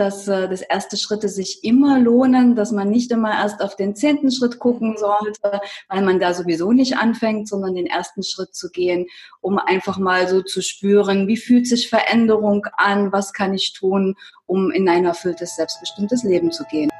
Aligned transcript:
dass, 0.00 0.26
äh, 0.26 0.48
dass 0.48 0.62
erste 0.62 0.96
Schritte 0.96 1.28
sich 1.28 1.62
immer 1.62 2.00
lohnen, 2.00 2.56
dass 2.56 2.72
man 2.72 2.88
nicht 2.88 3.12
immer 3.12 3.32
erst 3.32 3.60
auf 3.60 3.76
den 3.76 3.94
zehnten 3.94 4.32
Schritt 4.32 4.58
gucken 4.58 4.96
sollte, 4.96 5.60
weil 5.88 6.02
man 6.02 6.18
da 6.18 6.32
sowieso 6.32 6.72
nicht 6.72 6.96
anfängt, 6.96 7.48
sondern 7.48 7.74
den 7.74 7.86
ersten 7.86 8.22
Schritt 8.22 8.54
zu 8.54 8.70
gehen, 8.70 9.06
um 9.42 9.58
einfach 9.58 9.98
mal 9.98 10.26
so 10.26 10.40
zu 10.42 10.62
spüren, 10.62 11.28
wie 11.28 11.36
fühlt 11.36 11.68
sich 11.68 11.90
Veränderung 11.90 12.66
an, 12.76 13.12
was 13.12 13.34
kann 13.34 13.52
ich 13.52 13.74
tun, 13.74 14.16
um 14.46 14.70
in 14.70 14.88
ein 14.88 15.04
erfülltes, 15.04 15.56
selbstbestimmtes 15.56 16.24
Leben 16.24 16.50
zu 16.50 16.64
gehen. 16.64 16.90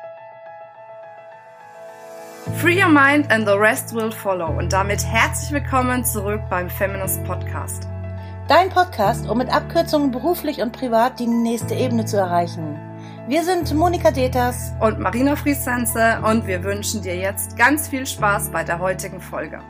Free 2.59 2.83
your 2.83 2.91
mind 2.91 3.31
and 3.31 3.47
the 3.47 3.55
rest 3.55 3.95
will 3.95 4.13
follow. 4.13 4.59
Und 4.59 4.73
damit 4.73 5.03
herzlich 5.05 5.53
willkommen 5.53 6.05
zurück 6.05 6.43
beim 6.51 6.69
Feminist 6.69 7.25
Podcast. 7.25 7.87
Dein 8.49 8.69
Podcast, 8.69 9.29
um 9.29 9.39
mit 9.39 9.49
Abkürzungen 9.49 10.11
beruflich 10.11 10.61
und 10.61 10.73
privat 10.73 11.21
die 11.21 11.29
nächste 11.29 11.75
Ebene 11.75 12.05
zu 12.05 12.17
erreichen. 12.17 12.90
Wir 13.31 13.45
sind 13.45 13.73
Monika 13.77 14.11
Deters 14.11 14.73
und 14.81 14.99
Marina 14.99 15.37
Friesense 15.37 16.21
und 16.25 16.49
wir 16.49 16.65
wünschen 16.65 17.01
dir 17.01 17.15
jetzt 17.15 17.57
ganz 17.57 17.87
viel 17.87 18.05
Spaß 18.05 18.51
bei 18.51 18.65
der 18.65 18.81
heutigen 18.81 19.21
Folge. 19.21 19.61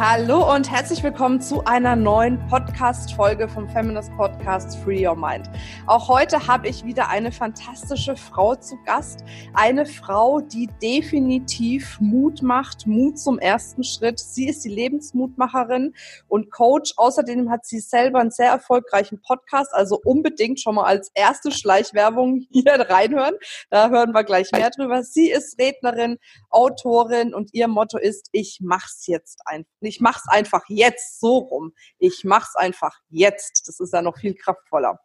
Hallo 0.00 0.54
und 0.54 0.70
herzlich 0.70 1.02
willkommen 1.02 1.40
zu 1.40 1.64
einer 1.64 1.94
neuen 1.94 2.38
Podcast-Folge 2.48 3.48
vom 3.48 3.68
Feminist 3.68 4.12
Podcast 4.16 4.76
Free 4.78 5.06
Your 5.06 5.16
Mind. 5.16 5.50
Auch 5.86 6.08
heute 6.08 6.46
habe 6.46 6.68
ich 6.68 6.84
wieder 6.84 7.08
eine 7.08 7.32
fantastische 7.32 8.16
Frau 8.16 8.54
zu 8.54 8.76
Gast. 8.84 9.24
Eine 9.54 9.86
Frau, 9.86 10.40
die 10.40 10.68
definitiv 10.80 12.00
Mut 12.00 12.42
macht, 12.42 12.86
Mut 12.86 13.18
zum 13.18 13.38
ersten 13.38 13.84
Schritt. 13.84 14.18
Sie 14.18 14.48
ist 14.48 14.64
die 14.64 14.68
Lebensmutmacherin 14.68 15.94
und 16.28 16.50
Coach. 16.50 16.94
Außerdem 16.96 17.50
hat 17.50 17.66
sie 17.66 17.80
selber 17.80 18.20
einen 18.20 18.30
sehr 18.30 18.50
erfolgreichen 18.50 19.20
Podcast, 19.20 19.72
also 19.74 20.00
unbedingt 20.04 20.60
schon 20.60 20.76
mal 20.76 20.84
als 20.84 21.10
erste 21.14 21.50
Schleichwerbung 21.52 22.46
hier 22.50 22.72
reinhören. 22.88 23.34
Da 23.70 23.90
hören 23.90 24.12
wir 24.12 24.24
gleich 24.24 24.50
mehr 24.52 24.70
drüber. 24.70 25.02
Sie 25.02 25.30
ist 25.30 25.58
Rednerin, 25.60 26.18
Autorin 26.50 27.34
und 27.34 27.50
ihr 27.52 27.68
Motto 27.68 27.98
ist, 27.98 28.28
ich 28.32 28.58
mach's 28.60 29.06
jetzt 29.06 29.40
einfach 29.44 29.67
ich 29.80 30.00
mach's 30.00 30.26
einfach 30.28 30.62
jetzt 30.68 31.20
so 31.20 31.38
rum. 31.38 31.72
Ich 31.98 32.24
mach's 32.24 32.56
einfach 32.56 32.98
jetzt. 33.10 33.68
Das 33.68 33.80
ist 33.80 33.92
ja 33.92 34.02
noch 34.02 34.18
viel 34.18 34.34
kraftvoller. 34.34 34.98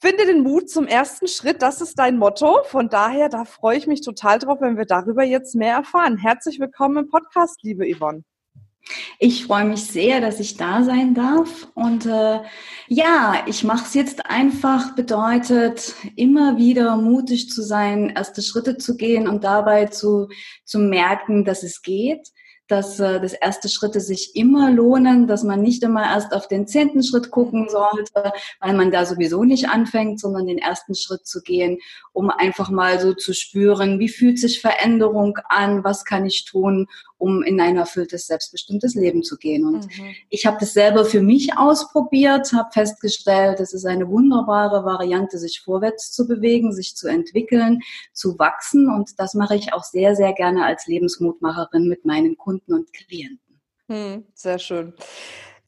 Finde 0.00 0.26
den 0.26 0.42
Mut 0.42 0.70
zum 0.70 0.86
ersten 0.86 1.26
Schritt, 1.26 1.60
das 1.60 1.80
ist 1.80 1.98
dein 1.98 2.18
Motto. 2.18 2.62
Von 2.64 2.88
daher, 2.88 3.28
da 3.28 3.44
freue 3.44 3.76
ich 3.76 3.88
mich 3.88 4.00
total 4.00 4.38
drauf, 4.38 4.58
wenn 4.60 4.78
wir 4.78 4.84
darüber 4.84 5.24
jetzt 5.24 5.56
mehr 5.56 5.74
erfahren. 5.74 6.16
Herzlich 6.16 6.60
willkommen 6.60 6.98
im 6.98 7.10
Podcast, 7.10 7.62
liebe 7.62 7.84
Yvonne. 7.84 8.22
Ich 9.18 9.44
freue 9.44 9.64
mich 9.64 9.84
sehr, 9.84 10.20
dass 10.20 10.38
ich 10.38 10.56
da 10.56 10.84
sein 10.84 11.14
darf. 11.14 11.66
Und 11.74 12.06
äh, 12.06 12.40
ja, 12.86 13.42
ich 13.46 13.64
mache 13.64 13.84
es 13.84 13.94
jetzt 13.94 14.24
einfach, 14.26 14.94
bedeutet 14.94 15.94
immer 16.14 16.56
wieder 16.58 16.96
mutig 16.96 17.50
zu 17.50 17.62
sein, 17.62 18.10
erste 18.10 18.40
Schritte 18.40 18.78
zu 18.78 18.96
gehen 18.96 19.26
und 19.26 19.42
dabei 19.42 19.86
zu, 19.86 20.28
zu 20.64 20.78
merken, 20.78 21.44
dass 21.44 21.64
es 21.64 21.82
geht 21.82 22.30
dass, 22.68 23.00
äh, 23.00 23.20
dass 23.20 23.32
erste 23.32 23.68
Schritte 23.68 24.00
sich 24.00 24.36
immer 24.36 24.70
lohnen, 24.70 25.26
dass 25.26 25.42
man 25.42 25.60
nicht 25.60 25.82
immer 25.82 26.04
erst 26.04 26.32
auf 26.32 26.48
den 26.48 26.66
zehnten 26.66 27.02
Schritt 27.02 27.30
gucken 27.30 27.68
sollte, 27.68 28.32
weil 28.60 28.74
man 28.74 28.90
da 28.90 29.06
sowieso 29.06 29.44
nicht 29.44 29.68
anfängt, 29.68 30.20
sondern 30.20 30.46
den 30.46 30.58
ersten 30.58 30.94
Schritt 30.94 31.26
zu 31.26 31.40
gehen, 31.42 31.78
um 32.12 32.30
einfach 32.30 32.70
mal 32.70 33.00
so 33.00 33.14
zu 33.14 33.32
spüren, 33.32 33.98
wie 33.98 34.08
fühlt 34.08 34.38
sich 34.38 34.60
Veränderung 34.60 35.38
an, 35.48 35.82
was 35.82 36.04
kann 36.04 36.26
ich 36.26 36.44
tun, 36.44 36.86
um 37.16 37.42
in 37.42 37.60
ein 37.60 37.76
erfülltes, 37.76 38.26
selbstbestimmtes 38.26 38.94
Leben 38.94 39.22
zu 39.22 39.36
gehen. 39.36 39.66
Und 39.66 39.86
mhm. 39.86 40.14
ich 40.28 40.46
habe 40.46 40.56
das 40.60 40.72
selber 40.72 41.04
für 41.04 41.20
mich 41.20 41.56
ausprobiert, 41.58 42.52
habe 42.52 42.70
festgestellt, 42.72 43.60
es 43.60 43.72
ist 43.72 43.86
eine 43.86 44.08
wunderbare 44.08 44.84
Variante, 44.84 45.38
sich 45.38 45.60
vorwärts 45.64 46.12
zu 46.12 46.28
bewegen, 46.28 46.72
sich 46.72 46.94
zu 46.94 47.08
entwickeln, 47.08 47.80
zu 48.12 48.38
wachsen. 48.38 48.88
Und 48.88 49.18
das 49.18 49.34
mache 49.34 49.56
ich 49.56 49.72
auch 49.72 49.82
sehr, 49.82 50.14
sehr 50.14 50.32
gerne 50.32 50.64
als 50.64 50.86
Lebensmutmacherin 50.86 51.88
mit 51.88 52.04
meinen 52.04 52.36
Kunden 52.36 52.57
und 52.66 52.92
Klienten. 52.92 53.60
Mhm, 53.88 54.24
sehr 54.34 54.58
schön. 54.58 54.94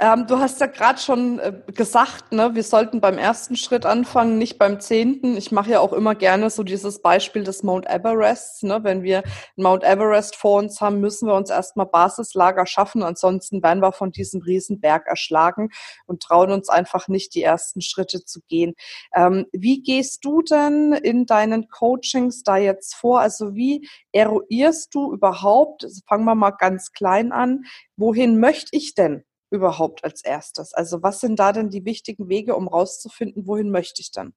Ähm, 0.03 0.27
du 0.27 0.39
hast 0.39 0.59
ja 0.63 0.67
gerade 0.67 0.99
schon 0.99 1.39
äh, 1.41 1.53
gesagt, 1.75 2.33
ne, 2.33 2.55
wir 2.55 2.63
sollten 2.63 3.03
beim 3.03 3.19
ersten 3.19 3.55
Schritt 3.55 3.85
anfangen, 3.85 4.39
nicht 4.39 4.59
beim 4.59 4.81
zehnten. 4.81 5.37
Ich 5.37 5.53
mache 5.53 5.73
ja 5.73 5.81
auch 5.81 5.93
immer 5.93 6.15
gerne 6.15 6.49
so 6.49 6.63
dieses 6.63 7.03
Beispiel 7.03 7.45
des 7.45 7.63
Mount 7.63 7.85
Everest. 7.85 8.63
Ne? 8.63 8.83
Wenn 8.83 9.03
wir 9.03 9.23
Mount 9.57 9.85
Everest 9.85 10.37
vor 10.37 10.59
uns 10.59 10.81
haben, 10.81 11.01
müssen 11.01 11.29
wir 11.29 11.35
uns 11.35 11.51
erstmal 11.51 11.85
Basislager 11.85 12.65
schaffen. 12.65 13.03
Ansonsten 13.03 13.63
werden 13.63 13.83
wir 13.83 13.93
von 13.93 14.11
diesem 14.11 14.41
Riesenberg 14.41 15.07
erschlagen 15.07 15.69
und 16.07 16.23
trauen 16.23 16.51
uns 16.51 16.71
einfach 16.71 17.09
nicht, 17.09 17.35
die 17.35 17.43
ersten 17.43 17.83
Schritte 17.83 18.25
zu 18.25 18.41
gehen. 18.49 18.73
Ähm, 19.15 19.49
wie 19.53 19.83
gehst 19.83 20.25
du 20.25 20.41
denn 20.41 20.95
in 20.95 21.27
deinen 21.27 21.69
Coachings 21.69 22.43
da 22.43 22.57
jetzt 22.57 22.95
vor? 22.95 23.21
Also 23.21 23.55
wie 23.55 23.87
eruierst 24.13 24.95
du 24.95 25.13
überhaupt, 25.13 25.85
also 25.85 26.01
fangen 26.09 26.25
wir 26.25 26.35
mal 26.35 26.53
ganz 26.53 26.93
klein 26.93 27.33
an, 27.33 27.65
wohin 27.99 28.41
möchte 28.41 28.75
ich 28.75 28.95
denn 28.95 29.25
überhaupt 29.51 30.05
als 30.05 30.23
erstes? 30.25 30.73
Also 30.75 31.03
was 31.03 31.21
sind 31.21 31.39
da 31.39 31.53
denn 31.53 31.71
die 31.71 31.85
wichtigen 31.85 32.29
Wege, 32.29 32.57
um 32.57 32.69
rauszufinden, 32.69 33.47
wohin 33.47 33.71
möchte 33.71 34.03
ich 34.03 34.13
dann? 34.13 34.35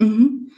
Mhm. 0.00 0.52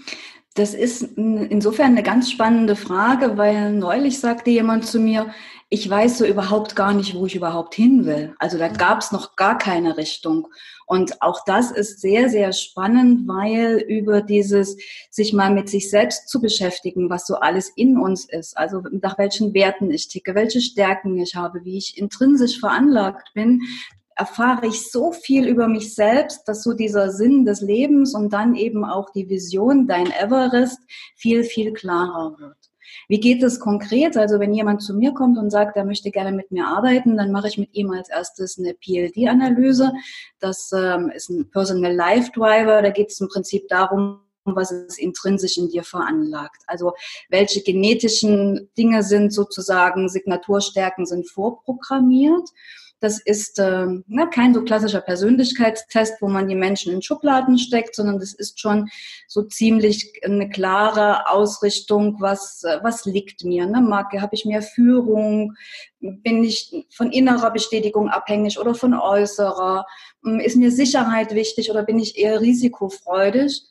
Das 0.54 0.72
ist 0.72 1.02
insofern 1.16 1.92
eine 1.92 2.04
ganz 2.04 2.30
spannende 2.30 2.76
Frage, 2.76 3.36
weil 3.36 3.72
neulich 3.72 4.20
sagte 4.20 4.50
jemand 4.50 4.86
zu 4.86 5.00
mir, 5.00 5.34
ich 5.68 5.90
weiß 5.90 6.18
so 6.18 6.24
überhaupt 6.24 6.76
gar 6.76 6.94
nicht, 6.94 7.16
wo 7.16 7.26
ich 7.26 7.34
überhaupt 7.34 7.74
hin 7.74 8.06
will. 8.06 8.36
Also 8.38 8.56
da 8.56 8.68
gab 8.68 9.00
es 9.00 9.10
noch 9.10 9.34
gar 9.34 9.58
keine 9.58 9.96
Richtung. 9.96 10.46
Und 10.86 11.20
auch 11.22 11.40
das 11.44 11.72
ist 11.72 12.00
sehr, 12.00 12.28
sehr 12.28 12.52
spannend, 12.52 13.26
weil 13.26 13.84
über 13.88 14.20
dieses 14.20 14.76
sich 15.10 15.32
mal 15.32 15.52
mit 15.52 15.68
sich 15.68 15.90
selbst 15.90 16.28
zu 16.28 16.40
beschäftigen, 16.40 17.10
was 17.10 17.26
so 17.26 17.34
alles 17.36 17.70
in 17.70 17.98
uns 17.98 18.24
ist, 18.24 18.56
also 18.56 18.82
nach 18.92 19.18
welchen 19.18 19.54
Werten 19.54 19.90
ich 19.90 20.06
ticke, 20.06 20.36
welche 20.36 20.60
Stärken 20.60 21.18
ich 21.18 21.34
habe, 21.34 21.64
wie 21.64 21.78
ich 21.78 21.98
intrinsisch 21.98 22.60
veranlagt 22.60 23.32
bin, 23.34 23.62
erfahre 24.16 24.66
ich 24.66 24.90
so 24.90 25.12
viel 25.12 25.46
über 25.48 25.68
mich 25.68 25.94
selbst, 25.94 26.46
dass 26.46 26.62
so 26.62 26.72
dieser 26.72 27.10
Sinn 27.10 27.44
des 27.44 27.60
Lebens 27.60 28.14
und 28.14 28.32
dann 28.32 28.54
eben 28.54 28.84
auch 28.84 29.10
die 29.10 29.28
Vision, 29.28 29.86
dein 29.86 30.10
Everest, 30.10 30.80
viel, 31.16 31.44
viel 31.44 31.72
klarer 31.72 32.36
wird. 32.38 32.56
Wie 33.08 33.20
geht 33.20 33.42
es 33.42 33.60
konkret? 33.60 34.16
Also 34.16 34.38
wenn 34.38 34.54
jemand 34.54 34.82
zu 34.82 34.94
mir 34.94 35.12
kommt 35.12 35.36
und 35.38 35.50
sagt, 35.50 35.76
er 35.76 35.84
möchte 35.84 36.10
gerne 36.10 36.32
mit 36.32 36.50
mir 36.52 36.66
arbeiten, 36.66 37.16
dann 37.16 37.32
mache 37.32 37.48
ich 37.48 37.58
mit 37.58 37.74
ihm 37.74 37.90
als 37.90 38.08
erstes 38.08 38.58
eine 38.58 38.74
PLD-Analyse. 38.74 39.92
Das 40.38 40.70
ähm, 40.72 41.10
ist 41.10 41.28
ein 41.28 41.50
Personal 41.50 41.94
Life 41.94 42.30
Driver. 42.32 42.82
Da 42.82 42.90
geht 42.90 43.10
es 43.10 43.20
im 43.20 43.28
Prinzip 43.28 43.68
darum, 43.68 44.20
was 44.44 44.70
es 44.70 44.98
intrinsisch 44.98 45.56
in 45.56 45.68
dir 45.68 45.82
veranlagt. 45.82 46.62
Also 46.66 46.92
welche 47.30 47.62
genetischen 47.62 48.70
Dinge 48.76 49.02
sind 49.02 49.32
sozusagen, 49.32 50.08
Signaturstärken 50.08 51.06
sind 51.06 51.28
vorprogrammiert 51.28 52.50
das 53.04 53.20
ist 53.20 53.58
äh, 53.58 53.86
ne, 54.06 54.30
kein 54.32 54.54
so 54.54 54.62
klassischer 54.62 55.02
Persönlichkeitstest, 55.02 56.22
wo 56.22 56.28
man 56.28 56.48
die 56.48 56.54
Menschen 56.54 56.90
in 56.90 57.02
Schubladen 57.02 57.58
steckt, 57.58 57.94
sondern 57.94 58.18
das 58.18 58.32
ist 58.32 58.58
schon 58.58 58.88
so 59.28 59.42
ziemlich 59.42 60.10
eine 60.24 60.48
klare 60.48 61.28
Ausrichtung, 61.28 62.16
was, 62.20 62.64
was 62.82 63.04
liegt 63.04 63.44
mir. 63.44 63.66
Ne? 63.66 63.82
Marke, 63.82 64.22
habe 64.22 64.34
ich 64.34 64.46
mehr 64.46 64.62
Führung? 64.62 65.54
Bin 66.00 66.42
ich 66.42 66.86
von 66.90 67.12
innerer 67.12 67.50
Bestätigung 67.50 68.08
abhängig 68.08 68.58
oder 68.58 68.74
von 68.74 68.94
äußerer? 68.94 69.84
Ist 70.42 70.56
mir 70.56 70.70
Sicherheit 70.70 71.34
wichtig 71.34 71.70
oder 71.70 71.82
bin 71.82 71.98
ich 71.98 72.16
eher 72.16 72.40
risikofreudig? 72.40 73.64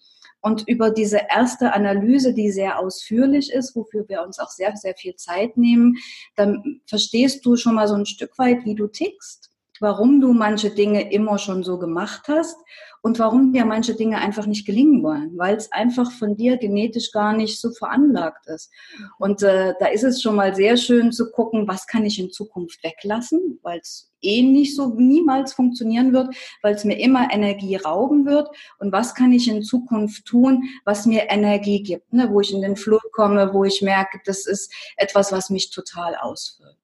Und 0.43 0.67
über 0.67 0.91
diese 0.91 1.21
erste 1.33 1.73
Analyse, 1.73 2.33
die 2.33 2.51
sehr 2.51 2.77
ausführlich 2.77 3.51
ist, 3.51 3.75
wofür 3.77 4.07
wir 4.09 4.23
uns 4.23 4.39
auch 4.39 4.49
sehr, 4.49 4.75
sehr 4.75 4.93
viel 4.95 5.15
Zeit 5.15 5.55
nehmen, 5.55 5.95
dann 6.35 6.81
verstehst 6.85 7.45
du 7.45 7.55
schon 7.55 7.75
mal 7.75 7.87
so 7.87 7.95
ein 7.95 8.05
Stück 8.05 8.37
weit, 8.37 8.65
wie 8.65 8.75
du 8.75 8.87
tickst, 8.87 9.51
warum 9.79 10.19
du 10.19 10.33
manche 10.33 10.69
Dinge 10.69 11.13
immer 11.13 11.37
schon 11.37 11.63
so 11.63 11.79
gemacht 11.79 12.23
hast 12.27 12.57
und 13.03 13.19
warum 13.19 13.51
dir 13.51 13.65
manche 13.65 13.95
Dinge 13.95 14.17
einfach 14.17 14.45
nicht 14.45 14.65
gelingen 14.65 15.03
wollen, 15.03 15.37
weil 15.37 15.57
es 15.57 15.71
einfach 15.73 16.09
von 16.09 16.37
dir 16.37 16.55
genetisch 16.57 17.11
gar 17.11 17.33
nicht 17.33 17.59
so 17.59 17.71
veranlagt 17.71 18.47
ist. 18.47 18.71
Und 19.19 19.43
äh, 19.43 19.73
da 19.77 19.87
ist 19.87 20.05
es 20.05 20.21
schon 20.21 20.35
mal 20.35 20.55
sehr 20.55 20.77
schön 20.77 21.11
zu 21.11 21.29
gucken, 21.29 21.67
was 21.67 21.85
kann 21.85 22.05
ich 22.05 22.17
in 22.17 22.31
Zukunft 22.31 22.81
weglassen, 22.81 23.59
weil 23.61 23.79
es 23.79 24.09
eh 24.21 24.41
nicht 24.41 24.73
so 24.73 24.95
niemals 24.95 25.53
funktionieren 25.53 26.13
wird, 26.13 26.33
weil 26.61 26.75
es 26.75 26.85
mir 26.85 26.97
immer 26.97 27.27
Energie 27.29 27.75
rauben 27.75 28.25
wird. 28.25 28.47
Und 28.79 28.93
was 28.93 29.13
kann 29.13 29.33
ich 29.33 29.49
in 29.49 29.63
Zukunft 29.63 30.23
tun, 30.23 30.63
was 30.85 31.05
mir 31.05 31.29
Energie 31.29 31.83
gibt, 31.83 32.13
ne? 32.13 32.29
wo 32.31 32.39
ich 32.39 32.53
in 32.53 32.61
den 32.61 32.77
Flur 32.77 33.01
komme, 33.11 33.53
wo 33.53 33.65
ich 33.65 33.81
merke, 33.81 34.21
das 34.25 34.47
ist 34.47 34.73
etwas, 34.95 35.33
was 35.33 35.49
mich 35.49 35.71
total 35.71 36.15
ausfüllt. 36.15 36.82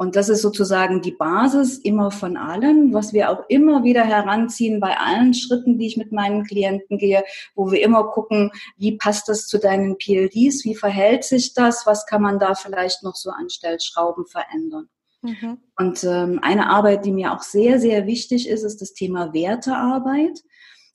Und 0.00 0.16
das 0.16 0.30
ist 0.30 0.40
sozusagen 0.40 1.02
die 1.02 1.12
Basis 1.12 1.76
immer 1.76 2.10
von 2.10 2.38
allen, 2.38 2.94
was 2.94 3.12
wir 3.12 3.28
auch 3.28 3.44
immer 3.48 3.84
wieder 3.84 4.02
heranziehen 4.02 4.80
bei 4.80 4.96
allen 4.96 5.34
Schritten, 5.34 5.76
die 5.76 5.88
ich 5.88 5.98
mit 5.98 6.10
meinen 6.10 6.44
Klienten 6.44 6.96
gehe, 6.96 7.22
wo 7.54 7.70
wir 7.70 7.82
immer 7.82 8.04
gucken, 8.04 8.50
wie 8.78 8.96
passt 8.96 9.28
das 9.28 9.46
zu 9.46 9.58
deinen 9.58 9.98
PLDs, 9.98 10.64
wie 10.64 10.74
verhält 10.74 11.24
sich 11.24 11.52
das, 11.52 11.84
was 11.84 12.06
kann 12.06 12.22
man 12.22 12.38
da 12.38 12.54
vielleicht 12.54 13.02
noch 13.02 13.14
so 13.14 13.28
an 13.28 13.50
Stellschrauben 13.50 14.24
verändern. 14.24 14.88
Mhm. 15.20 15.58
Und 15.76 16.02
ähm, 16.04 16.40
eine 16.40 16.70
Arbeit, 16.70 17.04
die 17.04 17.12
mir 17.12 17.34
auch 17.34 17.42
sehr, 17.42 17.78
sehr 17.78 18.06
wichtig 18.06 18.48
ist, 18.48 18.62
ist 18.62 18.80
das 18.80 18.94
Thema 18.94 19.34
Wertearbeit. 19.34 20.40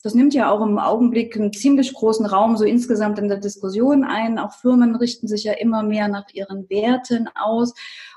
Das 0.02 0.14
nimmt 0.14 0.34
ja 0.34 0.50
auch 0.50 0.60
im 0.60 0.78
Augenblick 0.78 1.36
einen 1.36 1.52
ziemlich 1.52 1.92
großen 1.94 2.26
Raum 2.26 2.56
so 2.56 2.64
insgesamt 2.64 3.20
in 3.20 3.28
der 3.28 3.38
Diskussion 3.38 4.04
ein. 4.04 4.38
Auch 4.38 4.52
Firmen 4.52 4.96
richten 4.96 5.28
sich 5.28 5.44
ja 5.44 5.52
immer 5.52 5.84
mehr 5.84 6.08
nach 6.08 6.26
ihren 6.32 6.68
Werten 6.68 7.28
aus. 7.34 7.72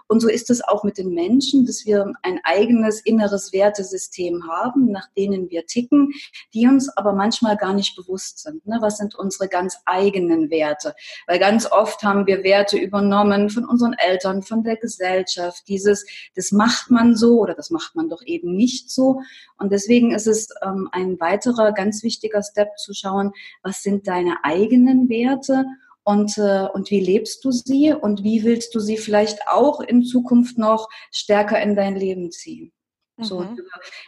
Und 0.10 0.22
so 0.22 0.28
ist 0.28 0.50
es 0.50 0.62
auch 0.68 0.84
mit 0.84 0.98
den 0.98 1.14
Menschen, 1.14 1.68
dass 1.68 1.86
wir 1.86 2.12
ein 2.24 2.40
eigenes 2.44 3.00
inneres 3.00 3.54
Wertesystem 3.54 4.48
haben, 4.48 4.92
nach 4.92 5.08
denen 5.16 5.52
wir 5.52 5.68
ticken, 5.68 6.12
die 6.52 6.66
uns 6.66 6.90
aber 6.98 7.14
manchmal 7.14 7.56
gar 7.58 7.76
nicht 7.76 7.96
bewusst 7.96 8.40
sind. 8.40 8.66
Ne? 8.66 8.80
Was 8.82 8.98
sind 8.98 9.14
unsere 9.14 9.48
ganz 9.48 9.78
eigenen 9.86 10.50
Werte? 10.50 10.96
Weil 11.28 11.38
ganz 11.38 11.72
oft 11.72 12.02
haben 12.02 12.26
wir 12.26 12.44
Werte 12.44 12.80
übernommen 12.80 13.52
von 13.52 13.66
unseren 13.66 13.94
Eltern, 13.94 14.42
von 14.42 14.64
der 14.64 14.78
Gesellschaft. 14.78 15.68
Dieses, 15.68 16.08
das 16.36 16.52
macht 16.52 16.90
man 16.90 17.16
so 17.16 17.40
oder 17.40 17.54
das 17.54 17.70
macht 17.70 17.96
man 17.96 18.10
doch 18.10 18.24
eben 18.26 18.56
nicht 18.56 18.90
so. 18.90 19.22
Und 19.60 19.72
deswegen 19.72 20.12
ist 20.12 20.26
es 20.26 20.50
ähm, 20.64 20.90
ein 20.92 21.20
weiterer 21.20 21.72
ganz 21.72 22.02
wichtiger 22.02 22.42
Step 22.42 22.80
zu 22.80 22.96
schauen, 22.96 23.32
was 23.62 23.84
sind 23.84 24.08
deine 24.08 24.38
eigenen 24.44 25.08
Werte 25.08 25.66
und, 26.04 26.38
äh, 26.38 26.68
und 26.74 26.92
wie 26.92 27.00
lebst 27.00 27.44
du 27.46 27.52
sie 27.52 27.94
und 27.94 28.24
wie 28.24 28.44
willst 28.44 28.74
du 28.74 28.80
sie 28.80 28.98
vielleicht 28.98 29.48
auch 29.48 29.80
in 29.80 30.04
Zukunft 30.04 30.58
noch 30.58 30.90
stärker 31.12 31.62
in 31.62 31.76
dein 31.76 31.96
Leben 31.96 32.32
ziehen. 32.32 32.72
Mhm. 33.18 33.24
So, 33.24 33.46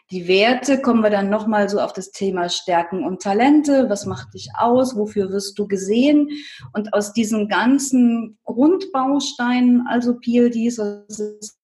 die 0.10 0.28
Werte 0.28 0.82
kommen 0.82 1.04
wir 1.04 1.10
dann 1.10 1.30
nochmal 1.30 1.70
so 1.70 1.80
auf 1.80 1.94
das 1.94 2.12
Thema 2.12 2.50
Stärken 2.50 3.06
und 3.06 3.22
Talente. 3.22 3.90
Was 3.90 4.06
macht 4.06 4.34
dich 4.34 4.50
aus? 4.58 4.96
Wofür 4.96 5.30
wirst 5.32 5.60
du 5.60 5.68
gesehen? 5.68 6.30
Und 6.74 6.94
aus 6.94 7.14
diesen 7.14 7.48
ganzen 7.50 8.40
Grundbausteinen, 8.46 9.86
also 9.88 10.16
PLDs, 10.18 10.78
was 10.78 11.20
ist 11.20 11.61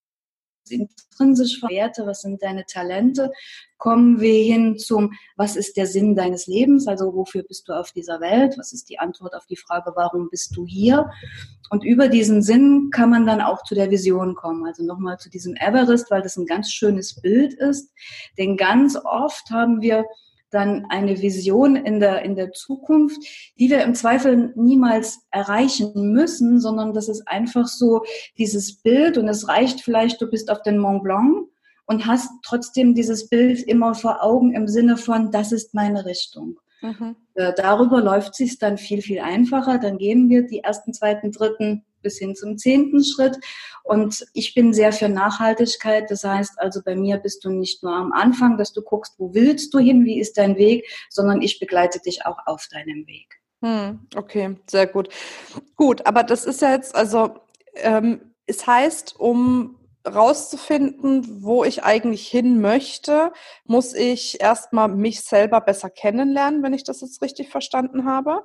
intrinsisch 0.72 1.62
Werte, 1.64 2.06
was 2.06 2.22
sind 2.22 2.42
deine 2.42 2.66
Talente, 2.66 3.32
kommen 3.78 4.20
wir 4.20 4.34
hin 4.44 4.78
zum, 4.78 5.14
was 5.36 5.56
ist 5.56 5.78
der 5.78 5.88
Sinn 5.88 6.16
deines 6.16 6.48
Lebens, 6.48 6.88
also 6.88 7.14
wofür 7.14 7.44
bist 7.44 7.68
du 7.68 7.74
auf 7.74 7.92
dieser 7.92 8.20
Welt, 8.20 8.56
was 8.58 8.74
ist 8.74 8.90
die 8.90 9.00
Antwort 9.00 9.36
auf 9.36 9.46
die 9.46 9.56
Frage, 9.56 9.92
warum 9.96 10.30
bist 10.30 10.56
du 10.56 10.66
hier? 10.66 11.10
Und 11.70 11.84
über 11.84 12.08
diesen 12.08 12.42
Sinn 12.42 12.90
kann 12.92 13.10
man 13.10 13.26
dann 13.26 13.42
auch 13.42 13.64
zu 13.64 13.76
der 13.76 13.92
Vision 13.92 14.36
kommen, 14.36 14.66
also 14.66 14.84
nochmal 14.84 15.18
zu 15.18 15.30
diesem 15.30 15.56
Everest, 15.56 16.10
weil 16.10 16.22
das 16.22 16.38
ein 16.38 16.46
ganz 16.46 16.72
schönes 16.72 17.22
Bild 17.22 17.54
ist, 17.54 17.92
denn 18.38 18.58
ganz 18.58 18.98
oft 19.04 19.50
haben 19.52 19.82
wir 19.82 20.06
dann 20.50 20.86
eine 20.90 21.22
Vision 21.22 21.76
in 21.76 22.00
der, 22.00 22.24
in 22.24 22.36
der 22.36 22.52
Zukunft, 22.52 23.18
die 23.60 23.70
wir 23.70 23.84
im 23.84 23.96
Zweifel 23.96 24.54
niemals 24.56 25.20
erreichen 25.32 26.12
müssen, 26.14 26.60
sondern 26.60 26.94
das 26.94 27.10
ist 27.10 27.28
einfach 27.28 27.68
so 27.68 28.04
dieses 28.38 28.82
Bild 28.82 29.18
und 29.18 29.28
es 29.28 29.48
reicht 29.48 29.82
vielleicht, 29.82 30.22
du 30.22 30.30
bist 30.30 30.50
auf 30.50 30.62
den 30.62 30.78
Mont 30.78 31.04
Blanc 31.04 31.48
und 31.86 32.06
hast 32.06 32.30
trotzdem 32.44 32.94
dieses 32.96 33.30
Bild 33.30 33.62
immer 33.64 33.96
vor 33.96 34.24
Augen 34.24 34.54
im 34.54 34.68
Sinne 34.68 34.98
von, 34.98 35.32
das 35.32 35.52
ist 35.52 35.74
meine 35.74 36.06
Richtung. 36.06 36.60
Mhm. 36.82 37.16
Äh, 37.34 37.54
darüber 37.56 38.02
läuft 38.02 38.32
es 38.32 38.38
sich 38.38 38.60
dann 38.60 38.78
viel, 38.78 39.02
viel 39.02 39.20
einfacher. 39.20 39.80
Dann 39.80 39.98
gehen 39.98 40.30
wir 40.30 40.46
die 40.46 40.60
ersten, 40.60 40.94
zweiten, 40.94 41.32
dritten 41.32 41.84
bis 42.02 42.18
hin 42.18 42.36
zum 42.36 42.58
zehnten 42.58 43.04
Schritt. 43.04 43.38
Und 43.84 44.26
ich 44.34 44.54
bin 44.54 44.74
sehr 44.74 44.92
für 44.92 45.10
Nachhaltigkeit. 45.10 46.10
Das 46.10 46.24
heißt 46.24 46.54
also, 46.58 46.82
bei 46.84 46.96
mir 46.96 47.18
bist 47.18 47.44
du 47.46 47.50
nicht 47.50 47.84
nur 47.84 47.94
am 47.94 48.12
Anfang, 48.12 48.58
dass 48.58 48.74
du 48.74 48.82
guckst, 48.82 49.16
wo 49.18 49.34
willst 49.34 49.74
du 49.74 49.80
hin, 49.80 50.06
wie 50.06 50.20
ist 50.20 50.38
dein 50.38 50.58
Weg, 50.58 50.88
sondern 51.10 51.42
ich 51.42 51.60
begleite 51.60 52.00
dich 52.00 52.26
auch 52.26 52.38
auf 52.46 52.68
deinem 52.72 53.08
Weg. 53.08 53.42
Hm, 53.62 54.08
okay, 54.16 54.56
sehr 54.70 54.88
gut. 54.88 55.10
Gut, 55.76 56.06
aber 56.06 56.24
das 56.24 56.46
ist 56.46 56.62
ja 56.62 56.72
jetzt, 56.72 56.96
also 56.96 57.40
ähm, 57.76 58.34
es 58.46 58.68
heißt, 58.68 59.20
um 59.20 59.78
rauszufinden, 60.08 61.44
wo 61.44 61.64
ich 61.64 61.84
eigentlich 61.84 62.28
hin 62.28 62.62
möchte, 62.62 63.32
muss 63.66 63.94
ich 63.94 64.42
erstmal 64.42 64.88
mich 64.88 65.22
selber 65.22 65.62
besser 65.62 65.90
kennenlernen, 65.90 66.64
wenn 66.64 66.74
ich 66.74 66.84
das 66.84 67.02
jetzt 67.02 67.22
richtig 67.22 67.50
verstanden 67.50 68.06
habe. 68.06 68.44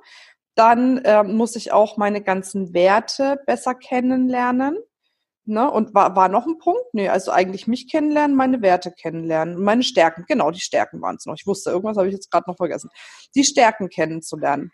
Dann 0.55 0.99
äh, 0.99 1.23
muss 1.23 1.55
ich 1.55 1.71
auch 1.71 1.97
meine 1.97 2.21
ganzen 2.21 2.73
Werte 2.73 3.39
besser 3.45 3.75
kennenlernen. 3.75 4.77
Ne? 5.45 5.69
Und 5.69 5.93
war, 5.93 6.15
war 6.15 6.29
noch 6.29 6.45
ein 6.45 6.57
Punkt? 6.57 6.93
Nee, 6.93 7.09
also 7.09 7.31
eigentlich 7.31 7.67
mich 7.67 7.91
kennenlernen, 7.91 8.35
meine 8.35 8.61
Werte 8.61 8.91
kennenlernen, 8.91 9.61
meine 9.61 9.83
Stärken. 9.83 10.23
Genau, 10.27 10.51
die 10.51 10.61
Stärken 10.61 11.01
waren 11.01 11.17
es 11.17 11.25
noch. 11.25 11.35
Ich 11.35 11.45
wusste, 11.45 11.71
irgendwas 11.71 11.97
habe 11.97 12.07
ich 12.07 12.13
jetzt 12.13 12.31
gerade 12.31 12.49
noch 12.49 12.55
vergessen. 12.55 12.89
Die 13.35 13.43
Stärken 13.43 13.89
kennenzulernen. 13.89 14.71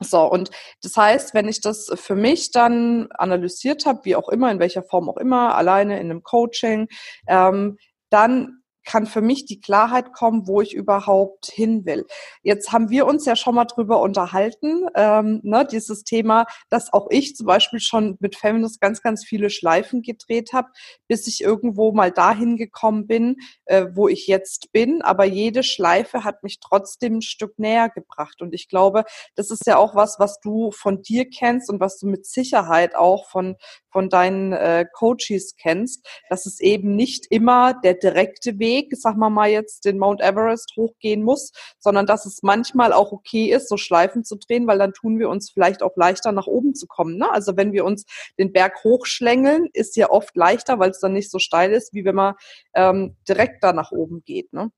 So, 0.00 0.30
und 0.30 0.50
das 0.82 0.96
heißt, 0.96 1.34
wenn 1.34 1.48
ich 1.48 1.60
das 1.60 1.90
für 1.96 2.14
mich 2.14 2.52
dann 2.52 3.08
analysiert 3.10 3.84
habe, 3.86 4.04
wie 4.04 4.14
auch 4.14 4.28
immer, 4.28 4.50
in 4.52 4.60
welcher 4.60 4.84
Form 4.84 5.08
auch 5.08 5.16
immer, 5.16 5.56
alleine 5.56 5.98
in 5.98 6.10
einem 6.10 6.22
Coaching, 6.22 6.86
ähm, 7.26 7.78
dann 8.10 8.62
kann 8.88 9.04
für 9.04 9.20
mich 9.20 9.44
die 9.44 9.60
Klarheit 9.60 10.14
kommen, 10.14 10.46
wo 10.46 10.62
ich 10.62 10.72
überhaupt 10.72 11.46
hin 11.46 11.84
will. 11.84 12.06
Jetzt 12.42 12.72
haben 12.72 12.88
wir 12.88 13.06
uns 13.06 13.26
ja 13.26 13.36
schon 13.36 13.54
mal 13.54 13.66
drüber 13.66 14.00
unterhalten, 14.00 14.86
ähm, 14.94 15.40
ne, 15.42 15.66
dieses 15.70 16.04
Thema, 16.04 16.46
dass 16.70 16.90
auch 16.94 17.08
ich 17.10 17.36
zum 17.36 17.46
Beispiel 17.46 17.80
schon 17.80 18.16
mit 18.20 18.34
Feminist 18.34 18.80
ganz, 18.80 19.02
ganz 19.02 19.26
viele 19.26 19.50
Schleifen 19.50 20.00
gedreht 20.00 20.54
habe, 20.54 20.68
bis 21.06 21.26
ich 21.26 21.42
irgendwo 21.42 21.92
mal 21.92 22.10
dahin 22.10 22.56
gekommen 22.56 23.06
bin, 23.06 23.36
äh, 23.66 23.88
wo 23.92 24.08
ich 24.08 24.26
jetzt 24.26 24.72
bin. 24.72 25.02
Aber 25.02 25.26
jede 25.26 25.62
Schleife 25.62 26.24
hat 26.24 26.42
mich 26.42 26.58
trotzdem 26.58 27.18
ein 27.18 27.22
Stück 27.22 27.58
näher 27.58 27.90
gebracht. 27.90 28.40
Und 28.40 28.54
ich 28.54 28.68
glaube, 28.68 29.04
das 29.34 29.50
ist 29.50 29.66
ja 29.66 29.76
auch 29.76 29.94
was, 29.96 30.18
was 30.18 30.40
du 30.40 30.70
von 30.70 31.02
dir 31.02 31.28
kennst 31.28 31.68
und 31.68 31.78
was 31.78 31.98
du 31.98 32.06
mit 32.06 32.24
Sicherheit 32.24 32.94
auch 32.94 33.28
von, 33.28 33.56
von 33.90 34.08
deinen 34.08 34.54
äh, 34.54 34.86
Coaches 34.90 35.56
kennst, 35.60 36.08
dass 36.30 36.46
es 36.46 36.58
eben 36.60 36.96
nicht 36.96 37.26
immer 37.28 37.74
der 37.74 37.92
direkte 37.92 38.58
Weg, 38.58 38.77
sag 38.92 39.16
mal 39.16 39.30
mal 39.30 39.48
jetzt 39.48 39.84
den 39.84 39.98
Mount 39.98 40.20
Everest 40.20 40.72
hochgehen 40.76 41.22
muss, 41.22 41.52
sondern 41.78 42.06
dass 42.06 42.26
es 42.26 42.42
manchmal 42.42 42.92
auch 42.92 43.12
okay 43.12 43.46
ist, 43.46 43.68
so 43.68 43.76
Schleifen 43.76 44.24
zu 44.24 44.36
drehen, 44.36 44.66
weil 44.66 44.78
dann 44.78 44.92
tun 44.92 45.18
wir 45.18 45.28
uns 45.28 45.50
vielleicht 45.50 45.82
auch 45.82 45.96
leichter 45.96 46.32
nach 46.32 46.46
oben 46.46 46.74
zu 46.74 46.86
kommen. 46.86 47.16
Ne? 47.16 47.30
Also 47.30 47.56
wenn 47.56 47.72
wir 47.72 47.84
uns 47.84 48.04
den 48.38 48.52
Berg 48.52 48.84
hochschlängeln, 48.84 49.68
ist 49.72 49.96
ja 49.96 50.10
oft 50.10 50.36
leichter, 50.36 50.78
weil 50.78 50.90
es 50.90 51.00
dann 51.00 51.12
nicht 51.12 51.30
so 51.30 51.38
steil 51.38 51.72
ist, 51.72 51.92
wie 51.92 52.04
wenn 52.04 52.14
man 52.14 52.34
ähm, 52.74 53.16
direkt 53.28 53.62
da 53.62 53.72
nach 53.72 53.92
oben 53.92 54.22
geht. 54.24 54.52
Ne? 54.52 54.70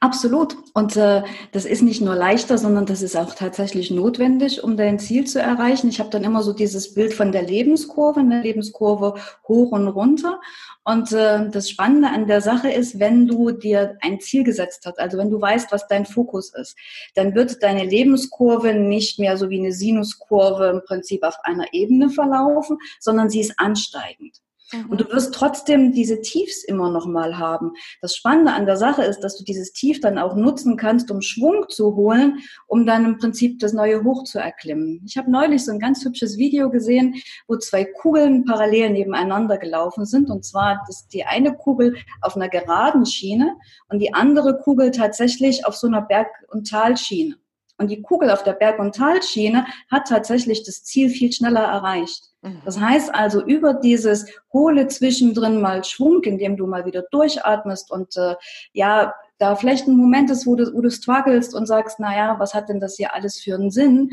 Absolut. 0.00 0.56
Und 0.74 0.96
äh, 0.96 1.22
das 1.52 1.64
ist 1.64 1.82
nicht 1.82 2.00
nur 2.00 2.16
leichter, 2.16 2.58
sondern 2.58 2.84
das 2.84 3.00
ist 3.00 3.16
auch 3.16 3.34
tatsächlich 3.34 3.90
notwendig, 3.90 4.64
um 4.64 4.76
dein 4.76 4.98
Ziel 4.98 5.24
zu 5.26 5.40
erreichen. 5.40 5.88
Ich 5.88 6.00
habe 6.00 6.10
dann 6.10 6.24
immer 6.24 6.42
so 6.42 6.52
dieses 6.52 6.94
Bild 6.94 7.14
von 7.14 7.30
der 7.30 7.42
Lebenskurve, 7.42 8.20
eine 8.20 8.42
Lebenskurve 8.42 9.14
hoch 9.46 9.70
und 9.70 9.86
runter. 9.86 10.40
Und 10.84 11.12
äh, 11.12 11.48
das 11.48 11.70
Spannende 11.70 12.08
an 12.08 12.26
der 12.26 12.40
Sache 12.40 12.70
ist, 12.70 12.98
wenn 12.98 13.28
du 13.28 13.52
dir 13.52 13.96
ein 14.00 14.20
Ziel 14.20 14.42
gesetzt 14.42 14.84
hast, 14.84 14.98
also 14.98 15.16
wenn 15.16 15.30
du 15.30 15.40
weißt, 15.40 15.70
was 15.70 15.86
dein 15.86 16.06
Fokus 16.06 16.52
ist, 16.52 16.76
dann 17.14 17.34
wird 17.36 17.62
deine 17.62 17.84
Lebenskurve 17.84 18.74
nicht 18.74 19.20
mehr 19.20 19.36
so 19.36 19.48
wie 19.48 19.60
eine 19.60 19.72
Sinuskurve 19.72 20.66
im 20.66 20.82
Prinzip 20.84 21.22
auf 21.22 21.36
einer 21.44 21.72
Ebene 21.72 22.10
verlaufen, 22.10 22.78
sondern 22.98 23.30
sie 23.30 23.40
ist 23.40 23.54
ansteigend. 23.58 24.42
Und 24.88 25.00
du 25.00 25.04
mhm. 25.04 25.12
wirst 25.12 25.34
trotzdem 25.34 25.92
diese 25.92 26.20
Tiefs 26.20 26.64
immer 26.64 26.90
noch 26.90 27.06
mal 27.06 27.38
haben. 27.38 27.72
Das 28.00 28.14
Spannende 28.14 28.52
an 28.52 28.66
der 28.66 28.76
Sache 28.76 29.02
ist, 29.02 29.20
dass 29.20 29.36
du 29.36 29.44
dieses 29.44 29.72
Tief 29.72 30.00
dann 30.00 30.18
auch 30.18 30.34
nutzen 30.34 30.76
kannst, 30.76 31.10
um 31.10 31.20
Schwung 31.20 31.66
zu 31.68 31.94
holen, 31.96 32.38
um 32.66 32.86
dann 32.86 33.04
im 33.04 33.18
Prinzip 33.18 33.58
das 33.58 33.72
neue 33.72 34.04
Hoch 34.04 34.24
zu 34.24 34.38
erklimmen. 34.38 35.02
Ich 35.06 35.16
habe 35.16 35.30
neulich 35.30 35.64
so 35.64 35.72
ein 35.72 35.78
ganz 35.78 36.04
hübsches 36.04 36.38
Video 36.38 36.70
gesehen, 36.70 37.14
wo 37.46 37.56
zwei 37.56 37.84
Kugeln 37.84 38.44
parallel 38.44 38.90
nebeneinander 38.90 39.58
gelaufen 39.58 40.04
sind. 40.04 40.30
Und 40.30 40.44
zwar 40.44 40.84
ist 40.88 41.08
die 41.12 41.24
eine 41.24 41.54
Kugel 41.54 41.96
auf 42.20 42.36
einer 42.36 42.48
geraden 42.48 43.06
Schiene 43.06 43.56
und 43.88 43.98
die 43.98 44.14
andere 44.14 44.58
Kugel 44.58 44.90
tatsächlich 44.90 45.66
auf 45.66 45.76
so 45.76 45.86
einer 45.86 46.02
Berg- 46.02 46.44
und 46.48 46.68
Talschiene. 46.68 47.36
Und 47.78 47.90
die 47.90 48.02
Kugel 48.02 48.30
auf 48.30 48.44
der 48.44 48.52
Berg- 48.52 48.78
und 48.78 48.94
Talschiene 48.94 49.66
hat 49.90 50.06
tatsächlich 50.08 50.62
das 50.62 50.84
Ziel 50.84 51.08
viel 51.08 51.32
schneller 51.32 51.62
erreicht. 51.62 52.30
Mhm. 52.42 52.62
Das 52.64 52.78
heißt 52.78 53.14
also, 53.14 53.42
über 53.42 53.74
dieses 53.74 54.26
Hohle 54.52 54.88
zwischendrin 54.88 55.60
mal 55.60 55.82
Schwung, 55.82 56.22
indem 56.22 56.56
du 56.56 56.66
mal 56.66 56.84
wieder 56.84 57.02
durchatmest 57.10 57.90
und 57.90 58.16
äh, 58.16 58.36
ja, 58.72 59.14
da 59.38 59.56
vielleicht 59.56 59.88
ein 59.88 59.96
Moment 59.96 60.30
ist, 60.30 60.46
wo 60.46 60.54
du, 60.54 60.72
wo 60.72 60.80
du 60.80 60.90
strugglest 60.90 61.54
und 61.54 61.66
sagst, 61.66 61.98
naja, 61.98 62.36
was 62.38 62.54
hat 62.54 62.68
denn 62.68 62.78
das 62.78 62.96
hier 62.96 63.14
alles 63.14 63.40
für 63.40 63.54
einen 63.54 63.70
Sinn? 63.70 64.10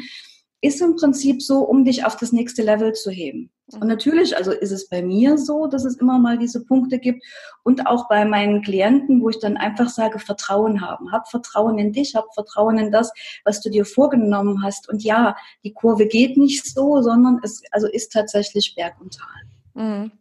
Ist 0.61 0.81
im 0.81 0.95
Prinzip 0.95 1.41
so, 1.41 1.59
um 1.59 1.85
dich 1.85 2.05
auf 2.05 2.17
das 2.17 2.31
nächste 2.31 2.63
Level 2.63 2.93
zu 2.93 3.11
heben. 3.11 3.49
Und 3.71 3.83
mhm. 3.83 3.89
natürlich, 3.89 4.35
also 4.35 4.51
ist 4.51 4.71
es 4.71 4.89
bei 4.89 5.01
mir 5.01 5.37
so, 5.37 5.67
dass 5.67 5.85
es 5.85 5.97
immer 5.97 6.17
mal 6.19 6.37
diese 6.37 6.65
Punkte 6.65 6.99
gibt 6.99 7.23
und 7.63 7.87
auch 7.87 8.07
bei 8.07 8.25
meinen 8.25 8.61
Klienten, 8.61 9.21
wo 9.21 9.29
ich 9.29 9.39
dann 9.39 9.57
einfach 9.57 9.89
sage, 9.89 10.19
Vertrauen 10.19 10.81
haben. 10.81 11.11
Hab 11.11 11.29
Vertrauen 11.29 11.77
in 11.77 11.93
dich, 11.93 12.15
hab 12.15 12.33
Vertrauen 12.33 12.77
in 12.77 12.91
das, 12.91 13.11
was 13.45 13.61
du 13.61 13.69
dir 13.69 13.85
vorgenommen 13.85 14.63
hast. 14.63 14.89
Und 14.89 15.03
ja, 15.03 15.35
die 15.63 15.73
Kurve 15.73 16.07
geht 16.07 16.35
nicht 16.35 16.65
so, 16.65 17.01
sondern 17.01 17.39
es 17.43 17.61
also 17.71 17.87
ist 17.87 18.11
tatsächlich 18.11 18.75
Berg 18.75 18.99
und 18.99 19.17
Tal. 19.17 19.83
Mhm. 19.83 20.11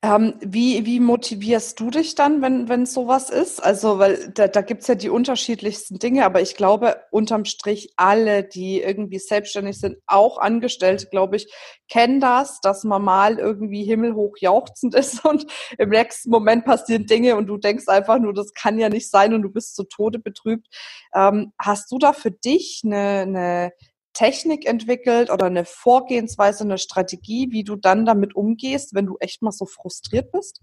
Ähm, 0.00 0.34
wie, 0.40 0.86
wie 0.86 1.00
motivierst 1.00 1.80
du 1.80 1.90
dich 1.90 2.14
dann, 2.14 2.40
wenn, 2.40 2.68
wenn 2.68 2.86
sowas 2.86 3.30
ist? 3.30 3.60
Also, 3.60 3.98
weil 3.98 4.30
da, 4.32 4.46
da 4.46 4.60
gibt 4.60 4.82
es 4.82 4.86
ja 4.86 4.94
die 4.94 5.08
unterschiedlichsten 5.08 5.98
Dinge, 5.98 6.24
aber 6.24 6.40
ich 6.40 6.54
glaube, 6.54 6.98
unterm 7.10 7.44
Strich 7.44 7.94
alle, 7.96 8.44
die 8.44 8.80
irgendwie 8.80 9.18
selbstständig 9.18 9.80
sind, 9.80 9.96
auch 10.06 10.38
Angestellte, 10.38 11.08
glaube 11.08 11.34
ich, 11.34 11.52
kennen 11.88 12.20
das, 12.20 12.60
dass 12.60 12.84
man 12.84 13.02
mal 13.02 13.40
irgendwie 13.40 13.82
himmelhoch 13.82 14.36
jauchzend 14.38 14.94
ist 14.94 15.24
und 15.24 15.46
im 15.78 15.88
nächsten 15.88 16.30
Moment 16.30 16.64
passieren 16.64 17.06
Dinge 17.06 17.34
und 17.34 17.48
du 17.48 17.56
denkst 17.56 17.88
einfach 17.88 18.20
nur, 18.20 18.32
das 18.32 18.54
kann 18.54 18.78
ja 18.78 18.88
nicht 18.88 19.10
sein 19.10 19.34
und 19.34 19.42
du 19.42 19.50
bist 19.50 19.74
zu 19.74 19.82
Tode 19.82 20.20
betrübt. 20.20 20.68
Ähm, 21.12 21.52
hast 21.58 21.90
du 21.90 21.98
da 21.98 22.12
für 22.12 22.30
dich 22.30 22.82
eine, 22.84 23.22
eine 23.22 23.72
Technik 24.18 24.66
entwickelt 24.66 25.30
oder 25.30 25.46
eine 25.46 25.64
Vorgehensweise, 25.64 26.64
eine 26.64 26.78
Strategie, 26.78 27.52
wie 27.52 27.62
du 27.62 27.76
dann 27.76 28.04
damit 28.04 28.34
umgehst, 28.34 28.92
wenn 28.92 29.06
du 29.06 29.16
echt 29.20 29.42
mal 29.42 29.52
so 29.52 29.64
frustriert 29.64 30.32
bist? 30.32 30.60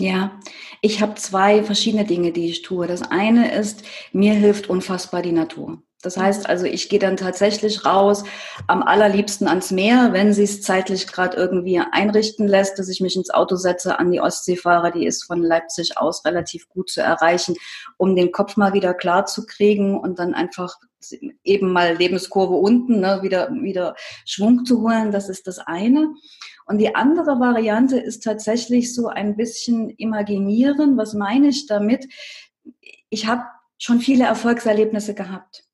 Ja, 0.00 0.40
ich 0.80 1.02
habe 1.02 1.14
zwei 1.16 1.62
verschiedene 1.62 2.06
Dinge, 2.06 2.32
die 2.32 2.48
ich 2.48 2.62
tue. 2.62 2.86
Das 2.86 3.02
eine 3.02 3.52
ist, 3.52 3.84
mir 4.12 4.32
hilft 4.32 4.70
unfassbar 4.70 5.20
die 5.20 5.32
Natur. 5.32 5.82
Das 6.00 6.16
heißt 6.16 6.48
also, 6.48 6.64
ich 6.64 6.88
gehe 6.88 6.98
dann 6.98 7.16
tatsächlich 7.18 7.84
raus, 7.84 8.24
am 8.66 8.82
allerliebsten 8.82 9.48
ans 9.48 9.70
Meer, 9.70 10.12
wenn 10.12 10.32
sie 10.32 10.44
es 10.44 10.62
zeitlich 10.62 11.06
gerade 11.06 11.36
irgendwie 11.36 11.80
einrichten 11.92 12.48
lässt, 12.48 12.78
dass 12.78 12.88
ich 12.88 13.00
mich 13.00 13.16
ins 13.16 13.30
Auto 13.30 13.56
setze, 13.56 13.98
an 13.98 14.10
die 14.10 14.20
Ostsee 14.20 14.56
fahre. 14.56 14.92
Die 14.92 15.06
ist 15.06 15.24
von 15.24 15.42
Leipzig 15.42 15.98
aus 15.98 16.24
relativ 16.24 16.68
gut 16.68 16.90
zu 16.90 17.02
erreichen, 17.02 17.54
um 17.98 18.16
den 18.16 18.32
Kopf 18.32 18.56
mal 18.56 18.72
wieder 18.72 18.94
klar 18.94 19.26
zu 19.26 19.44
kriegen 19.46 19.98
und 19.98 20.18
dann 20.18 20.34
einfach 20.34 20.76
eben 21.42 21.72
mal 21.72 21.96
Lebenskurve 21.96 22.54
unten, 22.54 23.00
ne, 23.00 23.20
wieder, 23.22 23.50
wieder 23.52 23.94
Schwung 24.24 24.64
zu 24.64 24.82
holen. 24.82 25.12
Das 25.12 25.28
ist 25.28 25.46
das 25.46 25.58
eine. 25.58 26.14
Und 26.66 26.78
die 26.78 26.94
andere 26.94 27.40
Variante 27.40 27.98
ist 27.98 28.22
tatsächlich 28.22 28.94
so 28.94 29.08
ein 29.08 29.36
bisschen 29.36 29.90
imaginieren. 29.90 30.96
Was 30.96 31.14
meine 31.14 31.48
ich 31.48 31.66
damit? 31.66 32.08
Ich 33.10 33.26
habe 33.26 33.42
schon 33.78 34.00
viele 34.00 34.24
Erfolgserlebnisse 34.24 35.14
gehabt. 35.14 35.64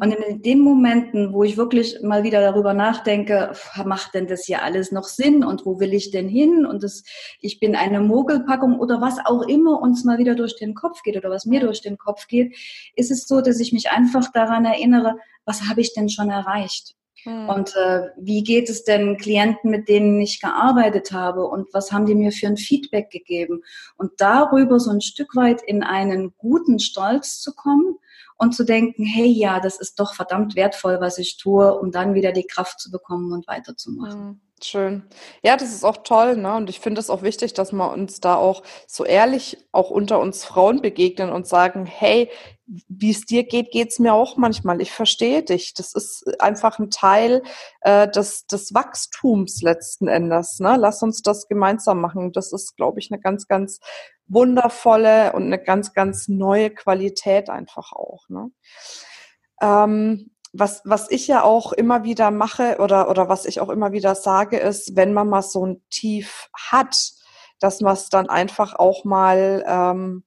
Und 0.00 0.12
in 0.12 0.42
den 0.42 0.60
Momenten, 0.60 1.32
wo 1.32 1.44
ich 1.44 1.56
wirklich 1.56 1.96
mal 2.02 2.22
wieder 2.22 2.40
darüber 2.40 2.74
nachdenke, 2.74 3.52
macht 3.84 4.14
denn 4.14 4.26
das 4.26 4.44
hier 4.44 4.62
alles 4.62 4.92
noch 4.92 5.04
Sinn 5.04 5.44
und 5.44 5.64
wo 5.64 5.80
will 5.80 5.94
ich 5.94 6.10
denn 6.10 6.28
hin 6.28 6.66
und 6.66 6.82
das, 6.82 7.02
ich 7.40 7.58
bin 7.58 7.74
eine 7.74 8.00
Mogelpackung 8.00 8.78
oder 8.78 9.00
was 9.00 9.18
auch 9.24 9.42
immer 9.42 9.80
uns 9.80 10.04
mal 10.04 10.18
wieder 10.18 10.34
durch 10.34 10.56
den 10.56 10.74
Kopf 10.74 11.02
geht 11.02 11.16
oder 11.16 11.30
was 11.30 11.46
mir 11.46 11.60
durch 11.60 11.80
den 11.80 11.98
Kopf 11.98 12.26
geht, 12.26 12.56
ist 12.96 13.10
es 13.10 13.26
so, 13.26 13.40
dass 13.40 13.60
ich 13.60 13.72
mich 13.72 13.90
einfach 13.90 14.30
daran 14.32 14.64
erinnere, 14.64 15.16
was 15.44 15.68
habe 15.68 15.80
ich 15.80 15.94
denn 15.94 16.08
schon 16.08 16.30
erreicht? 16.30 16.94
Hm. 17.24 17.48
Und 17.48 17.74
äh, 17.76 18.08
wie 18.16 18.42
geht 18.42 18.68
es 18.68 18.84
denn 18.84 19.16
Klienten, 19.16 19.70
mit 19.70 19.88
denen 19.88 20.20
ich 20.20 20.40
gearbeitet 20.40 21.12
habe 21.12 21.46
und 21.46 21.72
was 21.72 21.92
haben 21.92 22.06
die 22.06 22.14
mir 22.14 22.32
für 22.32 22.48
ein 22.48 22.56
Feedback 22.56 23.10
gegeben? 23.10 23.62
Und 23.96 24.12
darüber 24.18 24.80
so 24.80 24.90
ein 24.90 25.00
Stück 25.00 25.36
weit 25.36 25.62
in 25.62 25.82
einen 25.82 26.34
guten 26.36 26.78
Stolz 26.78 27.40
zu 27.40 27.54
kommen 27.54 27.96
und 28.42 28.56
zu 28.56 28.64
denken, 28.64 29.04
hey, 29.04 29.28
ja, 29.28 29.60
das 29.60 29.78
ist 29.78 30.00
doch 30.00 30.14
verdammt 30.14 30.56
wertvoll, 30.56 31.00
was 31.00 31.16
ich 31.18 31.36
tue, 31.36 31.78
um 31.78 31.92
dann 31.92 32.14
wieder 32.14 32.32
die 32.32 32.42
Kraft 32.44 32.80
zu 32.80 32.90
bekommen 32.90 33.32
und 33.32 33.46
weiterzumachen. 33.46 34.20
Hm. 34.20 34.40
Schön. 34.64 35.04
Ja, 35.42 35.56
das 35.56 35.72
ist 35.72 35.84
auch 35.84 35.98
toll, 35.98 36.36
ne? 36.36 36.54
Und 36.54 36.70
ich 36.70 36.78
finde 36.78 37.00
es 37.00 37.10
auch 37.10 37.22
wichtig, 37.22 37.52
dass 37.54 37.72
wir 37.72 37.92
uns 37.92 38.20
da 38.20 38.36
auch 38.36 38.62
so 38.86 39.04
ehrlich 39.04 39.58
auch 39.72 39.90
unter 39.90 40.20
uns 40.20 40.44
Frauen 40.44 40.82
begegnen 40.82 41.30
und 41.30 41.46
sagen, 41.46 41.84
hey, 41.86 42.30
wie 42.66 43.10
es 43.10 43.26
dir 43.26 43.44
geht, 43.44 43.70
geht 43.70 43.90
es 43.90 43.98
mir 43.98 44.14
auch 44.14 44.36
manchmal. 44.36 44.80
Ich 44.80 44.92
verstehe 44.92 45.42
dich. 45.42 45.74
Das 45.74 45.94
ist 45.94 46.40
einfach 46.40 46.78
ein 46.78 46.90
Teil 46.90 47.42
äh, 47.80 48.08
des, 48.08 48.46
des 48.46 48.72
Wachstums 48.72 49.62
letzten 49.62 50.08
Endes. 50.08 50.58
Ne? 50.60 50.76
Lass 50.78 51.02
uns 51.02 51.22
das 51.22 51.48
gemeinsam 51.48 52.00
machen. 52.00 52.32
Das 52.32 52.52
ist, 52.52 52.76
glaube 52.76 53.00
ich, 53.00 53.10
eine 53.10 53.20
ganz, 53.20 53.46
ganz 53.48 53.80
wundervolle 54.28 55.32
und 55.32 55.44
eine 55.44 55.58
ganz, 55.58 55.92
ganz 55.92 56.28
neue 56.28 56.70
Qualität 56.70 57.50
einfach 57.50 57.92
auch. 57.92 58.28
Ne? 58.28 58.50
Ähm, 59.60 60.30
was, 60.52 60.82
was 60.84 61.10
ich 61.10 61.26
ja 61.26 61.42
auch 61.44 61.72
immer 61.72 62.04
wieder 62.04 62.30
mache 62.30 62.76
oder, 62.78 63.08
oder 63.08 63.28
was 63.28 63.46
ich 63.46 63.60
auch 63.60 63.70
immer 63.70 63.92
wieder 63.92 64.14
sage, 64.14 64.58
ist, 64.58 64.96
wenn 64.96 65.14
man 65.14 65.28
mal 65.28 65.42
so 65.42 65.64
ein 65.64 65.82
Tief 65.88 66.50
hat, 66.54 67.12
dass 67.58 67.80
man 67.80 67.94
es 67.94 68.08
dann 68.08 68.28
einfach 68.28 68.74
auch 68.74 69.04
mal 69.04 69.64
ähm, 69.66 70.24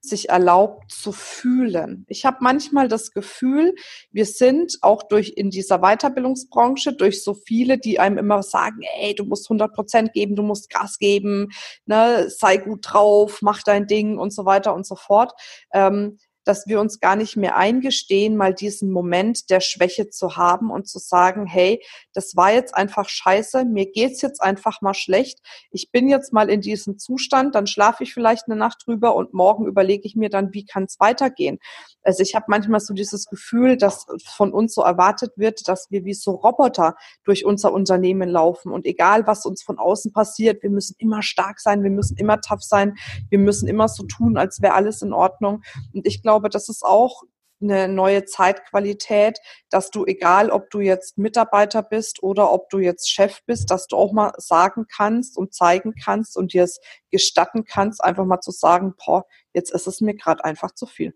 sich 0.00 0.28
erlaubt 0.28 0.92
zu 0.92 1.12
fühlen. 1.12 2.04
Ich 2.08 2.24
habe 2.24 2.38
manchmal 2.40 2.88
das 2.88 3.10
Gefühl, 3.10 3.74
wir 4.10 4.26
sind 4.26 4.78
auch 4.82 5.02
durch 5.02 5.34
in 5.36 5.50
dieser 5.50 5.78
Weiterbildungsbranche 5.78 6.92
durch 6.92 7.22
so 7.22 7.34
viele, 7.34 7.78
die 7.78 7.98
einem 7.98 8.18
immer 8.18 8.42
sagen, 8.42 8.80
ey, 9.00 9.14
du 9.14 9.24
musst 9.24 9.50
100 9.50 9.74
Prozent 9.74 10.12
geben, 10.12 10.36
du 10.36 10.42
musst 10.42 10.70
Gas 10.70 10.98
geben, 10.98 11.48
ne, 11.86 12.28
sei 12.28 12.58
gut 12.58 12.80
drauf, 12.82 13.38
mach 13.42 13.62
dein 13.62 13.86
Ding 13.86 14.18
und 14.18 14.32
so 14.32 14.44
weiter 14.44 14.74
und 14.74 14.86
so 14.86 14.94
fort. 14.94 15.32
Ähm, 15.72 16.18
dass 16.48 16.66
wir 16.66 16.80
uns 16.80 16.98
gar 16.98 17.14
nicht 17.14 17.36
mehr 17.36 17.56
eingestehen, 17.56 18.34
mal 18.34 18.54
diesen 18.54 18.90
Moment 18.90 19.50
der 19.50 19.60
Schwäche 19.60 20.08
zu 20.08 20.36
haben 20.36 20.70
und 20.70 20.88
zu 20.88 20.98
sagen, 20.98 21.46
hey, 21.46 21.84
das 22.14 22.36
war 22.36 22.52
jetzt 22.52 22.74
einfach 22.74 23.08
scheiße, 23.08 23.66
mir 23.66 23.90
geht's 23.90 24.22
jetzt 24.22 24.42
einfach 24.42 24.80
mal 24.80 24.94
schlecht, 24.94 25.40
ich 25.70 25.90
bin 25.92 26.08
jetzt 26.08 26.32
mal 26.32 26.48
in 26.48 26.62
diesem 26.62 26.98
Zustand, 26.98 27.54
dann 27.54 27.66
schlafe 27.66 28.02
ich 28.02 28.14
vielleicht 28.14 28.46
eine 28.46 28.56
Nacht 28.56 28.84
drüber 28.86 29.14
und 29.14 29.34
morgen 29.34 29.66
überlege 29.66 30.06
ich 30.06 30.16
mir 30.16 30.30
dann, 30.30 30.54
wie 30.54 30.64
kann 30.64 30.84
es 30.84 30.98
weitergehen. 30.98 31.58
Also 32.02 32.22
ich 32.22 32.34
habe 32.34 32.46
manchmal 32.48 32.80
so 32.80 32.94
dieses 32.94 33.26
Gefühl, 33.26 33.76
dass 33.76 34.06
von 34.24 34.52
uns 34.52 34.74
so 34.74 34.80
erwartet 34.80 35.32
wird, 35.36 35.68
dass 35.68 35.90
wir 35.90 36.06
wie 36.06 36.14
so 36.14 36.30
Roboter 36.30 36.96
durch 37.24 37.44
unser 37.44 37.72
Unternehmen 37.72 38.30
laufen 38.30 38.72
und 38.72 38.86
egal, 38.86 39.26
was 39.26 39.44
uns 39.44 39.62
von 39.62 39.78
außen 39.78 40.12
passiert, 40.12 40.62
wir 40.62 40.70
müssen 40.70 40.94
immer 40.98 41.20
stark 41.20 41.60
sein, 41.60 41.82
wir 41.82 41.90
müssen 41.90 42.16
immer 42.16 42.40
tough 42.40 42.62
sein, 42.62 42.94
wir 43.28 43.38
müssen 43.38 43.68
immer 43.68 43.88
so 43.88 44.04
tun, 44.04 44.38
als 44.38 44.62
wäre 44.62 44.72
alles 44.72 45.02
in 45.02 45.12
Ordnung. 45.12 45.62
Und 45.92 46.06
ich 46.06 46.22
glaube, 46.22 46.37
glaube, 46.38 46.50
das 46.50 46.68
ist 46.68 46.84
auch 46.84 47.22
eine 47.60 47.88
neue 47.88 48.24
Zeitqualität, 48.24 49.38
dass 49.68 49.90
du, 49.90 50.06
egal 50.06 50.50
ob 50.50 50.70
du 50.70 50.78
jetzt 50.78 51.18
Mitarbeiter 51.18 51.82
bist 51.82 52.22
oder 52.22 52.52
ob 52.52 52.70
du 52.70 52.78
jetzt 52.78 53.10
Chef 53.10 53.40
bist, 53.46 53.72
dass 53.72 53.88
du 53.88 53.96
auch 53.96 54.12
mal 54.12 54.32
sagen 54.36 54.86
kannst 54.88 55.36
und 55.36 55.52
zeigen 55.52 55.94
kannst 56.00 56.36
und 56.36 56.52
dir 56.52 56.62
es 56.62 56.78
gestatten 57.10 57.64
kannst, 57.64 58.04
einfach 58.04 58.24
mal 58.24 58.40
zu 58.40 58.52
sagen, 58.52 58.94
boah, 59.04 59.24
jetzt 59.54 59.72
ist 59.72 59.88
es 59.88 60.00
mir 60.00 60.14
gerade 60.14 60.44
einfach 60.44 60.72
zu 60.72 60.86
viel. 60.86 61.14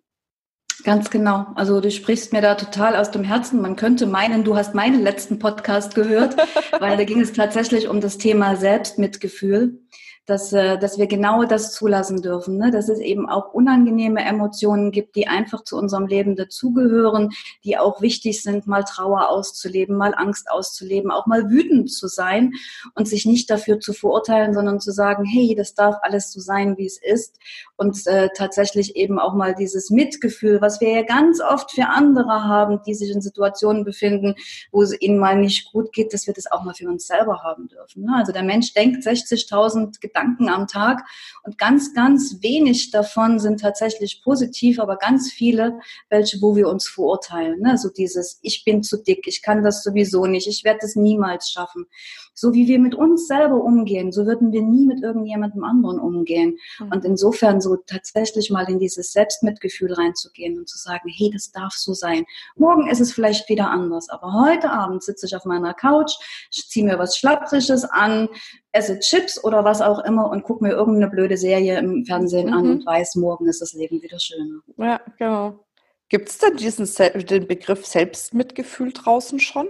Ganz 0.82 1.10
genau. 1.10 1.46
Also 1.54 1.80
du 1.80 1.92
sprichst 1.92 2.32
mir 2.32 2.42
da 2.42 2.56
total 2.56 2.96
aus 2.96 3.12
dem 3.12 3.22
Herzen. 3.22 3.60
Man 3.60 3.76
könnte 3.76 4.06
meinen, 4.06 4.42
du 4.42 4.56
hast 4.56 4.74
meinen 4.74 5.00
letzten 5.00 5.38
Podcast 5.38 5.94
gehört, 5.94 6.34
weil 6.80 6.96
da 6.96 7.04
ging 7.04 7.20
es 7.20 7.32
tatsächlich 7.32 7.86
um 7.86 8.00
das 8.00 8.18
Thema 8.18 8.56
Selbstmitgefühl 8.56 9.78
dass, 10.26 10.52
äh, 10.52 10.78
dass 10.78 10.98
wir 10.98 11.06
genau 11.08 11.44
das 11.44 11.72
zulassen 11.72 12.22
dürfen, 12.22 12.56
ne? 12.56 12.70
dass 12.70 12.88
es 12.88 13.00
eben 13.00 13.28
auch 13.28 13.52
unangenehme 13.52 14.24
Emotionen 14.24 14.92
gibt, 14.92 15.16
die 15.16 15.26
einfach 15.26 15.64
zu 15.64 15.76
unserem 15.76 16.06
Leben 16.06 16.36
dazugehören, 16.36 17.30
die 17.64 17.76
auch 17.76 18.00
wichtig 18.00 18.42
sind, 18.42 18.66
mal 18.66 18.84
Trauer 18.84 19.28
auszuleben, 19.30 19.96
mal 19.96 20.14
Angst 20.14 20.48
auszuleben, 20.50 21.10
auch 21.10 21.26
mal 21.26 21.50
wütend 21.50 21.92
zu 21.92 22.06
sein 22.06 22.52
und 22.94 23.08
sich 23.08 23.26
nicht 23.26 23.50
dafür 23.50 23.80
zu 23.80 23.92
verurteilen, 23.92 24.54
sondern 24.54 24.78
zu 24.78 24.92
sagen, 24.92 25.24
hey, 25.24 25.54
das 25.56 25.74
darf 25.74 25.96
alles 26.02 26.30
so 26.30 26.40
sein, 26.40 26.76
wie 26.78 26.86
es 26.86 26.98
ist 27.02 27.38
und 27.76 28.06
äh, 28.06 28.28
tatsächlich 28.36 28.94
eben 28.94 29.18
auch 29.18 29.34
mal 29.34 29.54
dieses 29.54 29.90
Mitgefühl, 29.90 30.60
was 30.60 30.80
wir 30.80 30.90
ja 30.90 31.02
ganz 31.02 31.40
oft 31.40 31.72
für 31.72 31.88
andere 31.88 32.44
haben, 32.44 32.80
die 32.86 32.94
sich 32.94 33.10
in 33.10 33.20
Situationen 33.20 33.84
befinden, 33.84 34.36
wo 34.70 34.82
es 34.82 34.98
ihnen 35.00 35.18
mal 35.18 35.36
nicht 35.36 35.72
gut 35.72 35.92
geht, 35.92 36.12
dass 36.12 36.28
wir 36.28 36.34
das 36.34 36.50
auch 36.50 36.62
mal 36.62 36.74
für 36.74 36.88
uns 36.88 37.08
selber 37.08 37.42
haben 37.42 37.66
dürfen. 37.66 38.04
Ne? 38.04 38.12
Also 38.14 38.30
der 38.30 38.44
Mensch 38.44 38.72
denkt 38.72 39.04
60.000 39.04 40.00
Gedanken 40.12 40.48
am 40.48 40.66
Tag 40.66 41.04
und 41.42 41.58
ganz, 41.58 41.94
ganz 41.94 42.38
wenig 42.40 42.90
davon 42.90 43.38
sind 43.38 43.60
tatsächlich 43.60 44.22
positiv, 44.22 44.78
aber 44.78 44.96
ganz 44.96 45.32
viele, 45.32 45.78
welche, 46.10 46.40
wo 46.40 46.54
wir 46.54 46.68
uns 46.68 46.86
verurteilen. 46.88 47.60
Ne? 47.60 47.78
So 47.78 47.88
dieses, 47.88 48.38
ich 48.42 48.64
bin 48.64 48.82
zu 48.82 49.02
dick, 49.02 49.26
ich 49.26 49.42
kann 49.42 49.62
das 49.62 49.82
sowieso 49.82 50.26
nicht, 50.26 50.46
ich 50.46 50.64
werde 50.64 50.80
es 50.82 50.96
niemals 50.96 51.50
schaffen. 51.50 51.86
So 52.34 52.52
wie 52.54 52.66
wir 52.66 52.78
mit 52.78 52.94
uns 52.94 53.26
selber 53.26 53.62
umgehen, 53.62 54.12
so 54.12 54.26
würden 54.26 54.52
wir 54.52 54.62
nie 54.62 54.86
mit 54.86 55.02
irgendjemandem 55.02 55.64
anderen 55.64 55.98
umgehen. 55.98 56.58
Mhm. 56.78 56.92
Und 56.92 57.04
insofern 57.04 57.60
so 57.60 57.76
tatsächlich 57.76 58.50
mal 58.50 58.68
in 58.68 58.78
dieses 58.78 59.12
Selbstmitgefühl 59.12 59.92
reinzugehen 59.92 60.58
und 60.58 60.68
zu 60.68 60.78
sagen, 60.78 61.08
hey, 61.08 61.30
das 61.32 61.52
darf 61.52 61.72
so 61.72 61.92
sein. 61.92 62.24
Morgen 62.56 62.88
ist 62.88 63.00
es 63.00 63.12
vielleicht 63.12 63.48
wieder 63.48 63.70
anders, 63.70 64.08
aber 64.08 64.32
heute 64.32 64.70
Abend 64.70 65.02
sitze 65.02 65.26
ich 65.26 65.36
auf 65.36 65.44
meiner 65.44 65.74
Couch, 65.74 66.12
ziehe 66.50 66.86
mir 66.86 66.98
was 66.98 67.16
Schlappriges 67.16 67.84
an, 67.84 68.28
esse 68.72 68.98
Chips 68.98 69.42
oder 69.42 69.64
was 69.64 69.82
auch 69.82 70.00
immer 70.04 70.30
und 70.30 70.44
gucke 70.44 70.64
mir 70.64 70.70
irgendeine 70.70 71.10
blöde 71.10 71.36
Serie 71.36 71.78
im 71.78 72.04
Fernsehen 72.06 72.48
mhm. 72.48 72.54
an 72.54 72.70
und 72.70 72.86
weiß, 72.86 73.16
morgen 73.16 73.46
ist 73.46 73.60
das 73.60 73.74
Leben 73.74 74.00
wieder 74.02 74.18
schöner. 74.18 74.60
Ja, 74.78 75.00
genau. 75.18 75.64
Gibt 76.08 76.28
es 76.28 76.38
denn 76.38 76.56
diesen 76.56 76.86
den 77.26 77.46
Begriff 77.46 77.86
Selbstmitgefühl 77.86 78.92
draußen 78.92 79.40
schon? 79.40 79.68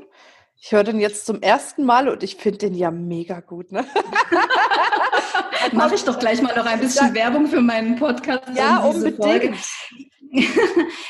Ich 0.65 0.71
höre 0.71 0.85
den 0.85 1.01
jetzt 1.01 1.27
zum 1.27 1.43
ersten 1.43 1.85
Mal 1.85 2.09
und 2.09 2.23
ich 2.23 2.37
finde 2.37 2.59
den 2.59 2.75
ja 2.75 2.93
mega 2.93 3.41
gut. 3.41 3.73
Ne? 3.73 3.85
Mache 5.73 5.97
ich 5.97 6.05
doch 6.05 6.21
gleich 6.21 6.41
mal 6.41 6.55
noch 6.55 6.67
ein 6.67 6.79
bisschen 6.79 7.09
ja. 7.09 7.15
Werbung 7.15 7.49
für 7.49 7.61
meinen 7.61 7.97
Podcast. 7.97 8.45
Ja, 8.55 8.79
unbedingt. 8.79 9.57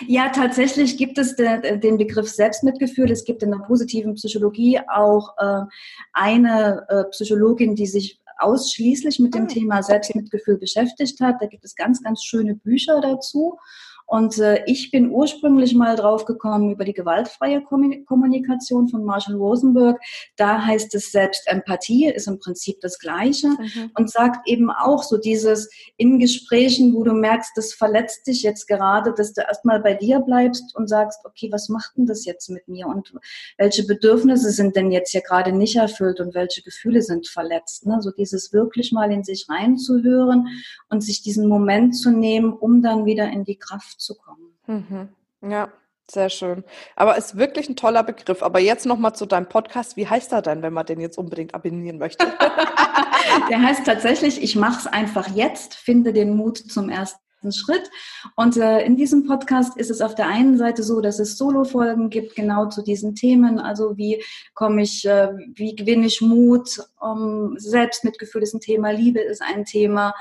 ja, 0.06 0.30
tatsächlich 0.30 0.96
gibt 0.96 1.18
es 1.18 1.36
de, 1.36 1.76
den 1.78 1.98
Begriff 1.98 2.30
Selbstmitgefühl. 2.30 3.10
Es 3.10 3.26
gibt 3.26 3.42
in 3.42 3.50
der 3.50 3.58
positiven 3.58 4.14
Psychologie 4.14 4.80
auch 4.90 5.36
äh, 5.36 5.66
eine 6.14 6.86
äh, 6.88 7.04
Psychologin, 7.10 7.74
die 7.74 7.86
sich 7.86 8.22
ausschließlich 8.38 9.18
mit 9.18 9.34
dem 9.34 9.44
ah, 9.44 9.48
Thema 9.48 9.82
Selbstmitgefühl 9.82 10.56
beschäftigt 10.56 11.20
hat. 11.20 11.42
Da 11.42 11.46
gibt 11.46 11.66
es 11.66 11.76
ganz, 11.76 12.02
ganz 12.02 12.24
schöne 12.24 12.54
Bücher 12.54 13.02
dazu. 13.02 13.58
Und 14.12 14.36
äh, 14.36 14.62
ich 14.66 14.90
bin 14.90 15.10
ursprünglich 15.10 15.74
mal 15.74 15.96
drauf 15.96 16.26
gekommen 16.26 16.70
über 16.70 16.84
die 16.84 16.92
gewaltfreie 16.92 17.62
Kommunikation 17.62 18.86
von 18.88 19.04
Marshall 19.04 19.36
Rosenberg. 19.36 19.98
Da 20.36 20.66
heißt 20.66 20.94
es 20.94 21.12
Selbstempathie, 21.12 22.10
ist 22.10 22.28
im 22.28 22.38
Prinzip 22.38 22.78
das 22.82 22.98
Gleiche 22.98 23.48
mhm. 23.48 23.90
und 23.96 24.10
sagt 24.10 24.46
eben 24.46 24.70
auch 24.70 25.02
so 25.02 25.16
dieses 25.16 25.70
in 25.96 26.18
Gesprächen, 26.18 26.92
wo 26.92 27.04
du 27.04 27.14
merkst, 27.14 27.52
das 27.56 27.72
verletzt 27.72 28.26
dich 28.26 28.42
jetzt 28.42 28.68
gerade, 28.68 29.14
dass 29.14 29.32
du 29.32 29.40
erstmal 29.40 29.80
bei 29.80 29.94
dir 29.94 30.20
bleibst 30.20 30.76
und 30.76 30.90
sagst, 30.90 31.20
okay, 31.24 31.48
was 31.50 31.70
macht 31.70 31.96
denn 31.96 32.04
das 32.04 32.26
jetzt 32.26 32.50
mit 32.50 32.68
mir 32.68 32.88
und 32.88 33.14
welche 33.56 33.86
Bedürfnisse 33.86 34.50
sind 34.50 34.76
denn 34.76 34.92
jetzt 34.92 35.12
hier 35.12 35.22
gerade 35.22 35.52
nicht 35.52 35.76
erfüllt 35.76 36.20
und 36.20 36.34
welche 36.34 36.60
Gefühle 36.60 37.00
sind 37.00 37.28
verletzt? 37.28 37.86
Ne? 37.86 38.02
So 38.02 38.10
dieses 38.10 38.52
wirklich 38.52 38.92
mal 38.92 39.10
in 39.10 39.24
sich 39.24 39.46
reinzuhören 39.48 40.48
und 40.90 41.00
sich 41.00 41.22
diesen 41.22 41.48
Moment 41.48 41.96
zu 41.96 42.10
nehmen, 42.10 42.52
um 42.52 42.82
dann 42.82 43.06
wieder 43.06 43.30
in 43.30 43.44
die 43.44 43.56
Kraft 43.56 44.01
zu 44.02 44.14
kommen. 44.14 44.54
Mhm. 44.66 45.08
Ja, 45.50 45.72
sehr 46.10 46.28
schön. 46.28 46.64
Aber 46.96 47.16
ist 47.16 47.36
wirklich 47.36 47.68
ein 47.68 47.76
toller 47.76 48.02
Begriff. 48.02 48.42
Aber 48.42 48.60
jetzt 48.60 48.86
nochmal 48.86 49.14
zu 49.14 49.26
deinem 49.26 49.48
Podcast. 49.48 49.96
Wie 49.96 50.08
heißt 50.08 50.32
er 50.32 50.42
denn, 50.42 50.62
wenn 50.62 50.72
man 50.72 50.86
den 50.86 51.00
jetzt 51.00 51.18
unbedingt 51.18 51.54
abonnieren 51.54 51.98
möchte? 51.98 52.26
Der 53.50 53.62
heißt 53.62 53.86
tatsächlich, 53.86 54.42
ich 54.42 54.56
mache 54.56 54.80
es 54.80 54.86
einfach 54.86 55.28
jetzt, 55.34 55.74
finde 55.74 56.12
den 56.12 56.36
Mut 56.36 56.58
zum 56.58 56.90
ersten 56.90 57.18
Schritt. 57.50 57.90
Und 58.36 58.56
äh, 58.56 58.84
in 58.84 58.96
diesem 58.96 59.26
Podcast 59.26 59.76
ist 59.76 59.90
es 59.90 60.00
auf 60.00 60.14
der 60.14 60.26
einen 60.26 60.58
Seite 60.58 60.82
so, 60.82 61.00
dass 61.00 61.18
es 61.18 61.38
Solo-Folgen 61.38 62.10
gibt, 62.10 62.36
genau 62.36 62.68
zu 62.68 62.82
diesen 62.82 63.14
Themen. 63.14 63.58
Also 63.58 63.96
wie 63.96 64.22
komme 64.54 64.82
ich, 64.82 65.04
äh, 65.04 65.28
wie 65.54 65.74
gewinne 65.74 66.06
ich 66.06 66.20
Mut? 66.20 66.80
Um, 67.00 67.54
Selbstmitgefühl 67.58 68.42
ist 68.42 68.54
ein 68.54 68.60
Thema, 68.60 68.90
Liebe 68.90 69.20
ist 69.20 69.42
ein 69.42 69.64
Thema, 69.64 70.14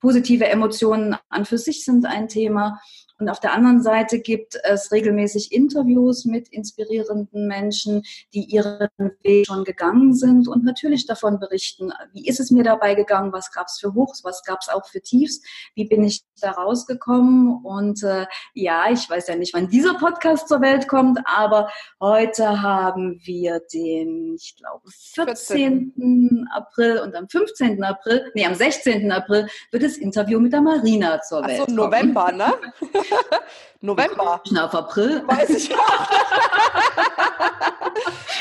positive 0.00 0.46
Emotionen 0.46 1.16
an 1.28 1.44
für 1.44 1.58
sich 1.58 1.84
sind 1.84 2.06
ein 2.06 2.28
Thema. 2.28 2.80
Und 3.18 3.28
auf 3.28 3.40
der 3.40 3.52
anderen 3.52 3.82
Seite 3.82 4.20
gibt 4.20 4.58
es 4.62 4.92
regelmäßig 4.92 5.52
Interviews 5.52 6.24
mit 6.24 6.48
inspirierenden 6.48 7.46
Menschen, 7.46 8.02
die 8.32 8.44
ihren 8.44 8.88
Weg 9.22 9.46
schon 9.46 9.64
gegangen 9.64 10.14
sind 10.14 10.48
und 10.48 10.64
natürlich 10.64 11.06
davon 11.06 11.40
berichten, 11.40 11.92
wie 12.12 12.26
ist 12.26 12.40
es 12.40 12.50
mir 12.50 12.62
dabei 12.62 12.94
gegangen, 12.94 13.32
was 13.32 13.50
gab 13.52 13.66
es 13.66 13.78
für 13.78 13.94
Hochs, 13.94 14.24
was 14.24 14.44
gab 14.44 14.60
es 14.60 14.68
auch 14.68 14.86
für 14.86 15.00
Tiefs, 15.00 15.42
wie 15.74 15.86
bin 15.86 16.04
ich 16.04 16.22
da 16.40 16.52
rausgekommen. 16.52 17.64
Und 17.64 18.02
äh, 18.02 18.26
ja, 18.54 18.90
ich 18.90 19.08
weiß 19.08 19.28
ja 19.28 19.36
nicht, 19.36 19.54
wann 19.54 19.68
dieser 19.68 19.94
Podcast 19.94 20.48
zur 20.48 20.60
Welt 20.60 20.86
kommt, 20.86 21.18
aber 21.24 21.70
heute 22.00 22.62
haben 22.62 23.20
wir 23.24 23.60
den, 23.72 24.34
ich 24.34 24.56
glaube, 24.56 24.88
14. 24.90 25.92
14. 25.96 26.48
April 26.52 26.98
und 27.00 27.14
am 27.14 27.28
15. 27.28 27.82
April, 27.82 28.30
nee, 28.34 28.46
am 28.46 28.54
16. 28.54 29.10
April 29.10 29.48
wird 29.70 29.82
das 29.82 29.96
Interview 29.96 30.40
mit 30.40 30.52
der 30.52 30.60
Marina 30.60 31.20
zur 31.20 31.44
Welt 31.44 31.60
Ach 31.62 31.68
so, 31.68 31.74
November, 31.74 32.32
ne? 32.32 32.54
November. 33.80 34.42
Auf 34.60 34.74
April. 34.74 35.22
Weiß 35.26 35.50
ich 35.50 35.72
auch. 35.72 36.08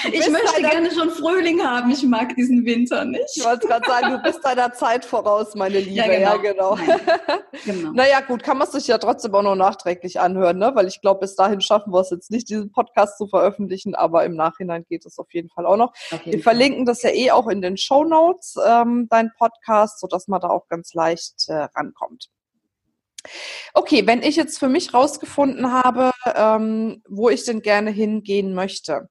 ich 0.11 0.29
möchte 0.29 0.61
gerne 0.61 0.91
schon 0.91 1.11
Frühling 1.11 1.63
haben. 1.63 1.91
Ich 1.91 2.03
mag 2.03 2.35
diesen 2.35 2.65
Winter 2.65 3.05
nicht. 3.05 3.23
Ich 3.35 3.45
wollte 3.45 3.67
gerade 3.67 3.87
sagen, 3.87 4.11
du 4.11 4.17
bist 4.19 4.43
deiner 4.43 4.73
Zeit 4.73 5.05
voraus, 5.05 5.53
meine 5.55 5.79
Liebe. 5.79 5.91
Ja, 5.91 6.07
genau. 6.37 6.75
Ja, 6.75 6.85
genau. 6.85 7.11
genau. 7.65 7.91
Naja, 7.91 8.21
gut, 8.21 8.41
kann 8.43 8.57
man 8.57 8.67
sich 8.67 8.87
ja 8.87 8.97
trotzdem 8.97 9.35
auch 9.35 9.43
noch 9.43 9.55
nachträglich 9.55 10.19
anhören, 10.19 10.57
ne? 10.57 10.71
weil 10.73 10.87
ich 10.87 11.01
glaube, 11.01 11.21
bis 11.21 11.35
dahin 11.35 11.61
schaffen 11.61 11.93
wir 11.93 12.01
es 12.01 12.09
jetzt 12.09 12.31
nicht, 12.31 12.49
diesen 12.49 12.71
Podcast 12.71 13.17
zu 13.17 13.27
veröffentlichen, 13.27 13.93
aber 13.95 14.25
im 14.25 14.35
Nachhinein 14.35 14.85
geht 14.89 15.05
es 15.05 15.19
auf 15.19 15.31
jeden 15.33 15.49
Fall 15.49 15.65
auch 15.65 15.77
noch. 15.77 15.93
Wir 16.23 16.33
Fall. 16.33 16.41
verlinken 16.41 16.85
das 16.85 17.03
ja 17.03 17.11
eh 17.11 17.31
auch 17.31 17.47
in 17.47 17.61
den 17.61 17.77
Show 17.77 18.03
Notes, 18.03 18.55
ähm, 18.65 19.07
dein 19.09 19.31
Podcast, 19.37 19.99
sodass 19.99 20.27
man 20.27 20.41
da 20.41 20.49
auch 20.49 20.67
ganz 20.67 20.93
leicht 20.93 21.45
äh, 21.47 21.67
rankommt. 21.75 22.29
Okay, 23.73 24.05
wenn 24.07 24.21
ich 24.21 24.35
jetzt 24.35 24.59
für 24.59 24.69
mich 24.69 24.93
rausgefunden 24.93 25.71
habe, 25.71 26.11
ähm, 26.35 27.01
wo 27.07 27.29
ich 27.29 27.43
denn 27.45 27.61
gerne 27.61 27.91
hingehen 27.91 28.53
möchte, 28.53 29.09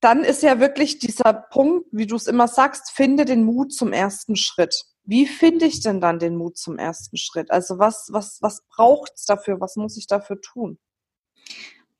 dann 0.00 0.24
ist 0.24 0.42
ja 0.42 0.60
wirklich 0.60 0.98
dieser 0.98 1.32
Punkt, 1.32 1.88
wie 1.90 2.06
du 2.06 2.16
es 2.16 2.26
immer 2.26 2.48
sagst, 2.48 2.92
finde 2.92 3.24
den 3.24 3.44
Mut 3.44 3.72
zum 3.72 3.92
ersten 3.92 4.36
Schritt. 4.36 4.84
Wie 5.04 5.26
finde 5.26 5.66
ich 5.66 5.80
denn 5.80 6.00
dann 6.00 6.18
den 6.18 6.36
Mut 6.36 6.58
zum 6.58 6.78
ersten 6.78 7.16
Schritt? 7.16 7.50
Also 7.50 7.78
was, 7.78 8.08
was, 8.10 8.38
was 8.42 8.62
braucht 8.68 9.12
es 9.16 9.24
dafür? 9.24 9.60
Was 9.60 9.76
muss 9.76 9.96
ich 9.96 10.06
dafür 10.06 10.40
tun? 10.40 10.78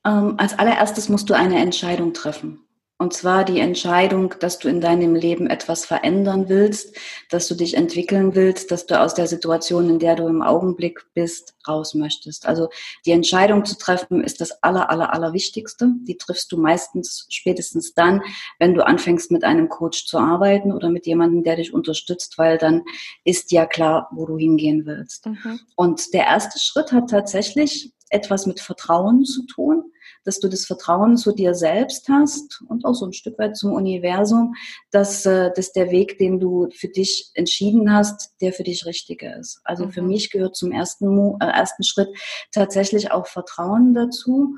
Ähm, 0.05 0.35
als 0.39 0.59
allererstes 0.59 1.09
musst 1.09 1.31
du 1.31 1.35
eine 1.35 1.59
Entscheidung 1.59 2.13
treffen. 2.13 2.66
Und 2.99 3.13
zwar 3.13 3.45
die 3.45 3.61
Entscheidung, 3.61 4.35
dass 4.41 4.59
du 4.59 4.69
in 4.69 4.81
deinem 4.81 5.15
Leben 5.15 5.49
etwas 5.49 5.85
verändern 5.85 6.49
willst, 6.49 6.97
dass 7.29 7.47
du 7.47 7.55
dich 7.55 7.77
entwickeln 7.77 8.35
willst, 8.35 8.71
dass 8.71 8.87
du 8.87 8.99
aus 8.99 9.13
der 9.13 9.27
Situation, 9.27 9.91
in 9.91 9.99
der 9.99 10.17
du 10.17 10.27
im 10.27 10.41
Augenblick 10.41 11.05
bist, 11.13 11.55
raus 11.69 11.93
möchtest. 11.93 12.47
Also 12.47 12.71
die 13.05 13.11
Entscheidung 13.11 13.67
zu 13.67 13.77
treffen 13.77 14.25
ist 14.25 14.41
das 14.41 14.63
aller, 14.63 14.89
aller, 14.89 15.13
aller 15.13 15.35
Wichtigste. 15.35 15.91
Die 16.05 16.17
triffst 16.17 16.51
du 16.53 16.57
meistens 16.57 17.27
spätestens 17.29 17.93
dann, 17.93 18.23
wenn 18.59 18.73
du 18.73 18.87
anfängst 18.87 19.31
mit 19.31 19.45
einem 19.45 19.69
Coach 19.69 20.07
zu 20.07 20.19
arbeiten 20.19 20.73
oder 20.73 20.89
mit 20.89 21.07
jemandem, 21.07 21.45
der 21.45 21.57
dich 21.57 21.75
unterstützt, 21.75 22.39
weil 22.39 22.57
dann 22.57 22.83
ist 23.25 23.53
ja 23.53 23.67
klar, 23.67 24.09
wo 24.13 24.25
du 24.25 24.39
hingehen 24.39 24.87
willst. 24.87 25.27
Mhm. 25.27 25.61
Und 25.75 26.15
der 26.15 26.25
erste 26.25 26.59
Schritt 26.59 26.93
hat 26.93 27.11
tatsächlich 27.11 27.93
etwas 28.09 28.47
mit 28.47 28.61
Vertrauen 28.61 29.25
zu 29.25 29.45
tun 29.45 29.93
dass 30.27 30.41
du 30.41 30.49
das 30.49 30.67
Vertrauen 30.67 31.17
zu 31.17 31.33
dir 31.33 31.55
selbst 31.55 32.09
hast 32.09 32.63
und 32.69 32.85
auch 32.85 32.95
so 32.95 33.07
ein 33.07 33.13
Stück 33.13 33.39
weit 33.39 33.57
zum 33.57 33.73
Universum, 33.73 34.55
dass, 34.91 35.25
äh, 35.25 35.51
dass 35.55 35.73
der 35.73 35.91
Weg, 35.91 36.19
den 36.19 36.41
du 36.41 36.69
für 36.75 36.89
dich 36.89 37.31
entschieden 37.35 37.93
hast, 37.93 38.35
der 38.43 38.53
für 38.53 38.65
dich 38.65 38.85
richtige 38.85 39.33
ist. 39.39 39.61
Also 39.65 39.87
mhm. 39.87 39.93
für 39.93 40.03
mich 40.03 40.31
gehört 40.31 40.57
zum 40.57 40.73
ersten, 40.73 41.37
äh, 41.41 41.47
ersten 41.47 41.85
Schritt 41.85 42.09
tatsächlich 42.53 43.13
auch 43.13 43.27
Vertrauen 43.27 43.95
dazu. 43.95 44.57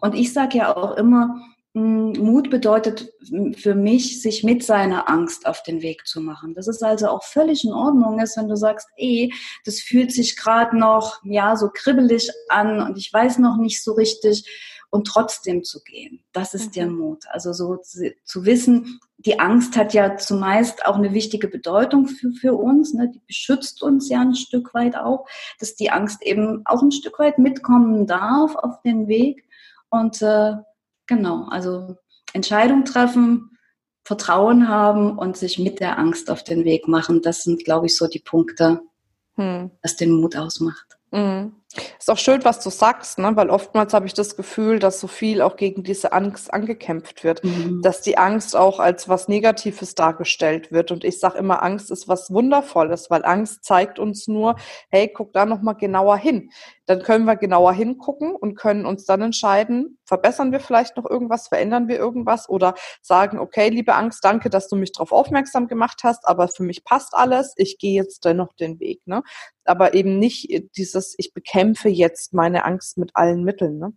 Und 0.00 0.14
ich 0.14 0.32
sage 0.32 0.58
ja 0.58 0.74
auch 0.74 0.96
immer, 0.96 1.34
hm, 1.74 2.14
Mut 2.18 2.50
bedeutet 2.50 3.12
für 3.56 3.76
mich, 3.76 4.22
sich 4.22 4.42
mit 4.42 4.64
seiner 4.64 5.08
Angst 5.08 5.46
auf 5.46 5.62
den 5.62 5.82
Weg 5.82 6.04
zu 6.06 6.20
machen. 6.20 6.54
Das 6.54 6.66
ist 6.66 6.82
also 6.82 7.08
auch 7.08 7.22
völlig 7.22 7.64
in 7.64 7.72
Ordnung 7.72 8.18
ist, 8.18 8.36
wenn 8.36 8.48
du 8.48 8.56
sagst, 8.56 8.88
ey, 8.96 9.32
das 9.64 9.78
fühlt 9.78 10.12
sich 10.12 10.36
gerade 10.36 10.76
noch, 10.76 11.20
ja, 11.22 11.54
so 11.54 11.68
kribbelig 11.72 12.30
an 12.48 12.80
und 12.80 12.98
ich 12.98 13.12
weiß 13.12 13.38
noch 13.38 13.56
nicht 13.56 13.84
so 13.84 13.92
richtig 13.92 14.44
und 14.90 15.06
trotzdem 15.06 15.62
zu 15.62 15.82
gehen. 15.82 16.22
Das 16.32 16.52
ist 16.52 16.68
mhm. 16.68 16.72
der 16.72 16.86
Mut. 16.88 17.24
Also 17.30 17.52
so 17.52 17.76
zu, 17.76 18.12
zu, 18.24 18.44
wissen, 18.44 19.00
die 19.18 19.38
Angst 19.38 19.76
hat 19.76 19.94
ja 19.94 20.16
zumeist 20.16 20.84
auch 20.84 20.96
eine 20.96 21.14
wichtige 21.14 21.48
Bedeutung 21.48 22.06
für, 22.06 22.32
für 22.32 22.54
uns. 22.54 22.92
Ne? 22.92 23.10
Die 23.14 23.20
beschützt 23.26 23.82
uns 23.82 24.08
ja 24.08 24.20
ein 24.20 24.34
Stück 24.34 24.74
weit 24.74 24.96
auch, 24.96 25.26
dass 25.60 25.76
die 25.76 25.90
Angst 25.90 26.22
eben 26.22 26.62
auch 26.64 26.82
ein 26.82 26.90
Stück 26.90 27.18
weit 27.20 27.38
mitkommen 27.38 28.06
darf 28.06 28.56
auf 28.56 28.82
den 28.82 29.06
Weg. 29.06 29.44
Und 29.90 30.20
äh, 30.22 30.54
genau, 31.06 31.46
also 31.48 31.96
Entscheidung 32.32 32.84
treffen, 32.84 33.56
Vertrauen 34.04 34.68
haben 34.68 35.18
und 35.18 35.36
sich 35.36 35.58
mit 35.58 35.78
der 35.78 35.98
Angst 35.98 36.30
auf 36.30 36.42
den 36.42 36.64
Weg 36.64 36.88
machen. 36.88 37.22
Das 37.22 37.42
sind, 37.42 37.64
glaube 37.64 37.86
ich, 37.86 37.96
so 37.96 38.08
die 38.08 38.18
Punkte, 38.18 38.80
hm. 39.36 39.70
was 39.82 39.94
den 39.96 40.10
Mut 40.10 40.36
ausmacht. 40.36 40.98
Mhm. 41.12 41.59
Ist 41.98 42.10
auch 42.10 42.18
schön, 42.18 42.44
was 42.44 42.58
du 42.64 42.68
sagst, 42.68 43.18
ne? 43.20 43.30
weil 43.36 43.48
oftmals 43.48 43.94
habe 43.94 44.04
ich 44.06 44.14
das 44.14 44.36
Gefühl, 44.36 44.80
dass 44.80 44.98
so 44.98 45.06
viel 45.06 45.40
auch 45.40 45.54
gegen 45.54 45.84
diese 45.84 46.12
Angst 46.12 46.52
angekämpft 46.52 47.22
wird, 47.22 47.44
mhm. 47.44 47.80
dass 47.82 48.02
die 48.02 48.18
Angst 48.18 48.56
auch 48.56 48.80
als 48.80 49.08
was 49.08 49.28
Negatives 49.28 49.94
dargestellt 49.94 50.72
wird. 50.72 50.90
Und 50.90 51.04
ich 51.04 51.20
sage 51.20 51.38
immer, 51.38 51.62
Angst 51.62 51.92
ist 51.92 52.08
was 52.08 52.32
Wundervolles, 52.32 53.08
weil 53.08 53.24
Angst 53.24 53.64
zeigt 53.64 54.00
uns 54.00 54.26
nur, 54.26 54.56
hey, 54.90 55.08
guck 55.14 55.32
da 55.32 55.46
nochmal 55.46 55.76
genauer 55.76 56.16
hin. 56.16 56.50
Dann 56.90 57.04
können 57.04 57.24
wir 57.24 57.36
genauer 57.36 57.72
hingucken 57.72 58.34
und 58.34 58.56
können 58.56 58.84
uns 58.84 59.04
dann 59.04 59.22
entscheiden, 59.22 59.96
verbessern 60.06 60.50
wir 60.50 60.58
vielleicht 60.58 60.96
noch 60.96 61.08
irgendwas, 61.08 61.46
verändern 61.46 61.86
wir 61.86 61.96
irgendwas 61.96 62.48
oder 62.48 62.74
sagen, 63.00 63.38
okay, 63.38 63.68
liebe 63.68 63.94
Angst, 63.94 64.24
danke, 64.24 64.50
dass 64.50 64.66
du 64.66 64.74
mich 64.74 64.90
darauf 64.90 65.12
aufmerksam 65.12 65.68
gemacht 65.68 66.00
hast, 66.02 66.26
aber 66.26 66.48
für 66.48 66.64
mich 66.64 66.82
passt 66.82 67.14
alles, 67.14 67.54
ich 67.56 67.78
gehe 67.78 67.94
jetzt 67.94 68.24
dennoch 68.24 68.54
den 68.54 68.80
Weg. 68.80 69.06
Ne? 69.06 69.22
Aber 69.64 69.94
eben 69.94 70.18
nicht 70.18 70.64
dieses, 70.76 71.14
ich 71.16 71.32
bekämpfe 71.32 71.88
jetzt 71.88 72.34
meine 72.34 72.64
Angst 72.64 72.98
mit 72.98 73.12
allen 73.14 73.44
Mitteln. 73.44 73.78
Ne? 73.78 73.92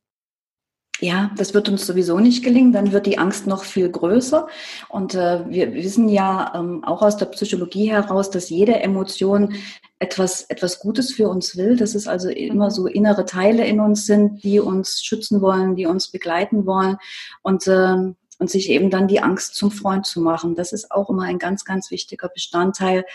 Ja, 0.99 1.32
das 1.38 1.53
wird 1.53 1.69
uns 1.69 1.86
sowieso 1.86 2.19
nicht 2.19 2.43
gelingen. 2.43 2.71
Dann 2.71 2.91
wird 2.91 3.06
die 3.06 3.17
Angst 3.17 3.47
noch 3.47 3.63
viel 3.63 3.89
größer. 3.89 4.47
Und 4.89 5.15
äh, 5.15 5.43
wir 5.49 5.73
wissen 5.73 6.08
ja 6.08 6.53
ähm, 6.56 6.84
auch 6.84 7.01
aus 7.01 7.17
der 7.17 7.25
Psychologie 7.25 7.91
heraus, 7.91 8.29
dass 8.29 8.49
jede 8.49 8.79
Emotion 8.79 9.56
etwas, 9.99 10.43
etwas 10.43 10.79
Gutes 10.79 11.12
für 11.12 11.29
uns 11.29 11.58
will. 11.58 11.75
Dass 11.75 11.95
es 11.95 12.08
also 12.08 12.29
immer 12.29 12.71
so 12.71 12.88
innere 12.88 13.25
Teile 13.25 13.65
in 13.65 13.79
uns 13.79 14.06
sind, 14.06 14.43
die 14.43 14.60
uns 14.60 15.03
schützen 15.03 15.41
wollen, 15.41 15.75
die 15.75 15.88
uns 15.88 16.10
begleiten 16.10 16.65
wollen. 16.65 16.97
Und 17.41 17.67
äh, 17.67 18.13
und 18.39 18.49
sich 18.49 18.69
eben 18.69 18.89
dann 18.89 19.08
die 19.08 19.21
Angst 19.21 19.56
zum 19.56 19.71
Freund 19.71 20.06
zu 20.06 20.19
machen. 20.19 20.56
Das 20.56 20.73
ist 20.73 20.91
auch 20.91 21.10
immer 21.10 21.23
ein 21.23 21.39
ganz, 21.39 21.63
ganz 21.63 21.91
wichtiger 21.91 22.27
Bestandteil 22.27 23.06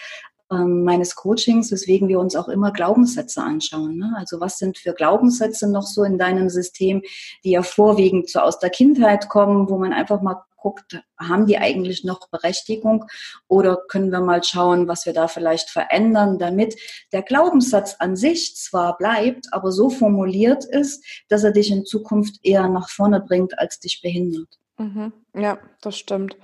ähm, 0.51 0.85
meines 0.85 1.15
Coachings, 1.15 1.71
weswegen 1.71 2.09
wir 2.09 2.19
uns 2.19 2.37
auch 2.37 2.49
immer 2.49 2.73
Glaubenssätze 2.73 3.43
anschauen. 3.43 3.97
Ne? 3.97 4.15
Also 4.17 4.41
was 4.41 4.59
sind 4.59 4.79
für 4.79 4.95
Glaubenssätze 4.95 5.71
noch 5.71 5.87
so 5.87 6.05
in 6.05 6.19
deinem 6.19 6.49
System, 6.49 7.03
die 7.45 7.51
ja 7.51 7.63
vorwiegend 7.63 8.31
so 8.31 8.41
aus 8.41 8.59
der 8.59 8.71
Kindheit 8.71 9.29
kommen, 9.29 9.69
wo 9.69 9.79
man 9.79 9.93
einfach 9.93 10.23
mal 10.23 10.43
guckt, 10.59 11.01
haben 11.19 11.47
die 11.47 11.59
eigentlich 11.59 12.05
noch 12.05 12.29
Berechtigung 12.31 13.05
oder 13.47 13.79
können 13.89 14.11
wir 14.11 14.21
mal 14.21 14.43
schauen, 14.43 14.89
was 14.89 15.07
wir 15.07 15.13
da 15.13 15.29
vielleicht 15.29 15.71
verändern, 15.71 16.39
damit 16.39 16.77
der 17.13 17.23
Glaubenssatz 17.23 17.97
an 17.99 18.17
sich 18.17 18.57
zwar 18.57 18.97
bleibt, 18.99 19.47
aber 19.53 19.73
so 19.73 19.89
formuliert 19.89 20.65
ist, 20.65 21.05
dass 21.29 21.45
er 21.45 21.53
dich 21.53 21.71
in 21.71 21.87
Zukunft 21.87 22.41
eher 22.43 22.69
nach 22.69 22.91
vorne 22.91 23.21
bringt, 23.21 23.59
als 23.59 23.79
dich 23.81 24.01
behindert. 24.03 24.59
Mhm. 24.79 25.13
Ja, 25.35 25.59
das 25.81 25.97
stimmt. 25.97 26.37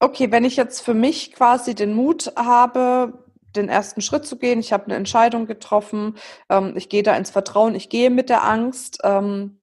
Okay, 0.00 0.30
wenn 0.30 0.44
ich 0.44 0.56
jetzt 0.56 0.80
für 0.80 0.94
mich 0.94 1.32
quasi 1.32 1.74
den 1.74 1.92
Mut 1.92 2.32
habe, 2.36 3.24
den 3.56 3.68
ersten 3.68 4.00
Schritt 4.00 4.26
zu 4.26 4.36
gehen, 4.38 4.60
ich 4.60 4.72
habe 4.72 4.84
eine 4.86 4.96
Entscheidung 4.96 5.46
getroffen, 5.46 6.16
ähm, 6.48 6.74
ich 6.76 6.88
gehe 6.88 7.02
da 7.02 7.16
ins 7.16 7.30
Vertrauen, 7.30 7.74
ich 7.74 7.88
gehe 7.88 8.10
mit 8.10 8.28
der 8.28 8.44
Angst, 8.44 8.98
ähm, 9.04 9.60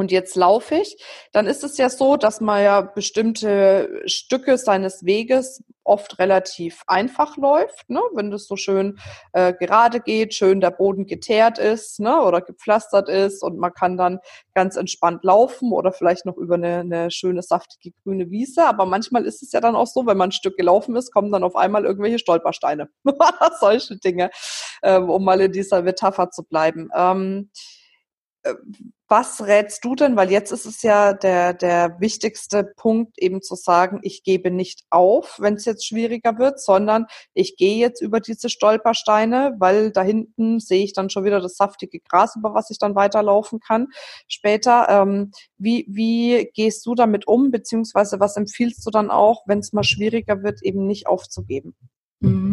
und 0.00 0.10
jetzt 0.10 0.34
laufe 0.34 0.76
ich, 0.76 0.96
dann 1.30 1.46
ist 1.46 1.62
es 1.62 1.76
ja 1.76 1.90
so, 1.90 2.16
dass 2.16 2.40
man 2.40 2.62
ja 2.62 2.80
bestimmte 2.80 4.00
Stücke 4.06 4.56
seines 4.56 5.04
Weges 5.04 5.62
oft 5.84 6.18
relativ 6.18 6.82
einfach 6.86 7.36
läuft, 7.36 7.90
ne? 7.90 8.00
wenn 8.14 8.30
das 8.30 8.46
so 8.46 8.56
schön 8.56 8.98
äh, 9.34 9.52
gerade 9.52 10.00
geht, 10.00 10.32
schön 10.32 10.62
der 10.62 10.70
Boden 10.70 11.04
geteert 11.04 11.58
ist 11.58 12.00
ne? 12.00 12.22
oder 12.22 12.40
gepflastert 12.40 13.10
ist 13.10 13.42
und 13.42 13.58
man 13.58 13.74
kann 13.74 13.98
dann 13.98 14.20
ganz 14.54 14.76
entspannt 14.76 15.22
laufen 15.22 15.70
oder 15.70 15.92
vielleicht 15.92 16.24
noch 16.24 16.38
über 16.38 16.54
eine, 16.54 16.78
eine 16.78 17.10
schöne, 17.10 17.42
saftige 17.42 17.94
grüne 18.02 18.30
Wiese. 18.30 18.64
Aber 18.64 18.86
manchmal 18.86 19.26
ist 19.26 19.42
es 19.42 19.52
ja 19.52 19.60
dann 19.60 19.76
auch 19.76 19.86
so, 19.86 20.06
wenn 20.06 20.16
man 20.16 20.30
ein 20.30 20.32
Stück 20.32 20.56
gelaufen 20.56 20.96
ist, 20.96 21.12
kommen 21.12 21.30
dann 21.30 21.44
auf 21.44 21.56
einmal 21.56 21.84
irgendwelche 21.84 22.18
Stolpersteine. 22.18 22.88
Solche 23.60 23.98
Dinge, 23.98 24.30
äh, 24.80 24.98
um 24.98 25.24
mal 25.24 25.42
in 25.42 25.52
dieser 25.52 25.82
Metapher 25.82 26.30
zu 26.30 26.44
bleiben. 26.44 26.88
Ähm, 26.96 27.50
äh, 28.42 28.54
was 29.10 29.44
rätst 29.44 29.84
du 29.84 29.96
denn? 29.96 30.14
Weil 30.14 30.30
jetzt 30.30 30.52
ist 30.52 30.66
es 30.66 30.82
ja 30.82 31.12
der, 31.12 31.52
der 31.52 31.96
wichtigste 31.98 32.62
Punkt, 32.76 33.18
eben 33.18 33.42
zu 33.42 33.56
sagen, 33.56 33.98
ich 34.02 34.22
gebe 34.22 34.52
nicht 34.52 34.84
auf, 34.88 35.36
wenn 35.40 35.54
es 35.54 35.64
jetzt 35.64 35.84
schwieriger 35.84 36.38
wird, 36.38 36.60
sondern 36.60 37.06
ich 37.34 37.56
gehe 37.56 37.76
jetzt 37.76 38.00
über 38.00 38.20
diese 38.20 38.48
Stolpersteine, 38.48 39.56
weil 39.58 39.90
da 39.90 40.02
hinten 40.02 40.60
sehe 40.60 40.84
ich 40.84 40.92
dann 40.92 41.10
schon 41.10 41.24
wieder 41.24 41.40
das 41.40 41.56
saftige 41.56 41.98
Gras, 41.98 42.36
über 42.36 42.54
was 42.54 42.70
ich 42.70 42.78
dann 42.78 42.94
weiterlaufen 42.94 43.58
kann 43.58 43.88
später. 44.28 44.86
Ähm, 44.88 45.32
wie, 45.58 45.86
wie 45.88 46.48
gehst 46.54 46.86
du 46.86 46.94
damit 46.94 47.26
um, 47.26 47.50
beziehungsweise 47.50 48.20
was 48.20 48.36
empfiehlst 48.36 48.86
du 48.86 48.90
dann 48.90 49.10
auch, 49.10 49.42
wenn 49.46 49.58
es 49.58 49.72
mal 49.72 49.82
schwieriger 49.82 50.44
wird, 50.44 50.62
eben 50.62 50.86
nicht 50.86 51.08
aufzugeben? 51.08 51.74
Mhm. 52.20 52.49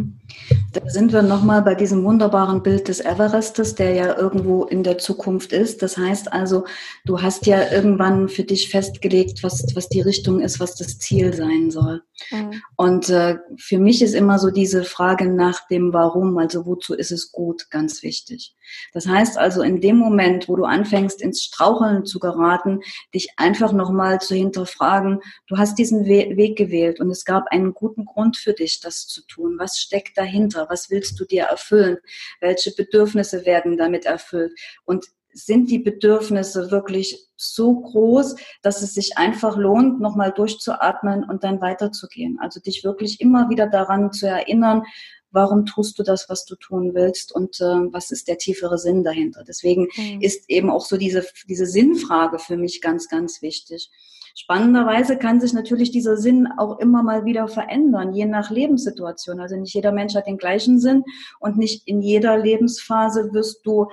Da 0.74 0.82
sind 0.90 1.12
wir 1.12 1.22
nochmal 1.22 1.62
bei 1.62 1.76
diesem 1.76 2.04
wunderbaren 2.04 2.62
Bild 2.64 2.88
des 2.88 3.00
Everestes, 3.00 3.76
der 3.76 3.94
ja 3.94 4.18
irgendwo 4.18 4.64
in 4.66 4.84
der 4.84 4.98
Zukunft 4.98 5.52
ist. 5.52 5.82
Das 5.82 5.98
heißt 5.98 6.32
also, 6.32 6.66
du 7.06 7.22
hast 7.22 7.46
ja 7.48 7.72
irgendwann 7.72 8.30
für 8.30 8.44
dich 8.44 8.70
festgelegt, 8.70 9.44
was, 9.44 9.66
was 9.76 9.90
die 9.90 10.02
Richtung 10.02 10.40
ist, 10.40 10.60
was 10.60 10.76
das 10.76 11.00
Ziel 11.00 11.34
sein 11.34 11.72
soll. 11.72 12.04
Mhm. 12.32 12.62
Und 12.76 13.10
äh, 13.10 13.38
für 13.58 13.80
mich 13.80 14.02
ist 14.02 14.14
immer 14.14 14.40
so 14.40 14.52
diese 14.52 14.84
Frage 14.84 15.30
nach 15.30 15.68
dem 15.68 15.94
Warum, 15.94 16.38
also 16.38 16.66
wozu 16.66 16.94
ist 16.94 17.12
es 17.12 17.32
gut, 17.32 17.70
ganz 17.70 18.04
wichtig. 18.04 18.56
Das 18.94 19.08
heißt 19.08 19.38
also, 19.38 19.62
in 19.62 19.82
dem 19.82 19.98
Moment, 19.98 20.48
wo 20.48 20.56
du 20.56 20.66
anfängst, 20.66 21.22
ins 21.22 21.44
Straucheln 21.44 22.06
zu 22.06 22.20
geraten, 22.20 22.82
dich 23.14 23.30
einfach 23.38 23.72
nochmal 23.72 24.20
zu 24.20 24.36
hinterfragen, 24.36 25.22
du 25.48 25.58
hast 25.58 25.78
diesen 25.78 26.06
We 26.06 26.36
Weg 26.38 26.58
gewählt 26.58 27.00
und 27.00 27.10
es 27.10 27.26
gab 27.26 27.48
einen 27.52 27.74
guten 27.74 28.06
Grund 28.06 28.38
für 28.38 28.54
dich, 28.54 28.80
das 28.80 29.08
zu 29.08 29.22
tun 29.26 29.58
was 29.58 29.80
steckt 29.88 30.18
dahinter, 30.18 30.68
was 30.70 30.90
willst 30.90 31.20
du 31.20 31.26
dir 31.26 31.44
erfüllen, 31.44 31.98
welche 32.40 32.72
Bedürfnisse 32.72 33.46
werden 33.46 33.78
damit 33.78 34.06
erfüllt 34.06 34.54
und 34.86 35.06
sind 35.34 35.70
die 35.70 35.80
Bedürfnisse 35.80 36.72
wirklich 36.72 37.28
so 37.36 37.80
groß, 37.80 38.36
dass 38.64 38.82
es 38.82 38.96
sich 38.96 39.18
einfach 39.18 39.56
lohnt, 39.56 40.00
nochmal 40.00 40.32
durchzuatmen 40.32 41.24
und 41.24 41.44
dann 41.44 41.62
weiterzugehen. 41.62 42.40
Also 42.40 42.60
dich 42.60 42.84
wirklich 42.84 43.22
immer 43.22 43.50
wieder 43.50 43.68
daran 43.68 44.12
zu 44.12 44.28
erinnern, 44.28 44.84
warum 45.30 45.66
tust 45.66 46.00
du 46.00 46.04
das, 46.04 46.28
was 46.30 46.46
du 46.46 46.56
tun 46.56 46.96
willst 46.96 47.32
und 47.32 47.62
äh, 47.62 47.92
was 47.92 48.10
ist 48.10 48.28
der 48.28 48.40
tiefere 48.40 48.80
Sinn 48.80 49.04
dahinter. 49.04 49.44
Deswegen 49.48 49.88
mhm. 49.96 50.22
ist 50.22 50.50
eben 50.50 50.72
auch 50.72 50.86
so 50.86 50.98
diese, 50.98 51.24
diese 51.48 51.68
Sinnfrage 51.68 52.40
für 52.40 52.58
mich 52.58 52.82
ganz, 52.82 53.08
ganz 53.08 53.42
wichtig. 53.44 53.92
Spannenderweise 54.40 55.18
kann 55.18 55.42
sich 55.42 55.54
natürlich 55.54 55.90
dieser 55.90 56.16
Sinn 56.16 56.48
auch 56.60 56.78
immer 56.78 57.02
mal 57.02 57.26
wieder 57.26 57.48
verändern, 57.48 58.14
je 58.14 58.26
nach 58.26 58.52
Lebenssituation. 58.52 59.40
Also 59.40 59.56
nicht 59.56 59.74
jeder 59.74 59.92
Mensch 59.92 60.14
hat 60.14 60.28
den 60.28 60.38
gleichen 60.38 60.80
Sinn 60.80 61.04
und 61.40 61.58
nicht 61.58 61.88
in 61.88 62.04
jeder 62.04 62.38
Lebensphase 62.38 63.34
wirst 63.34 63.66
du 63.66 63.88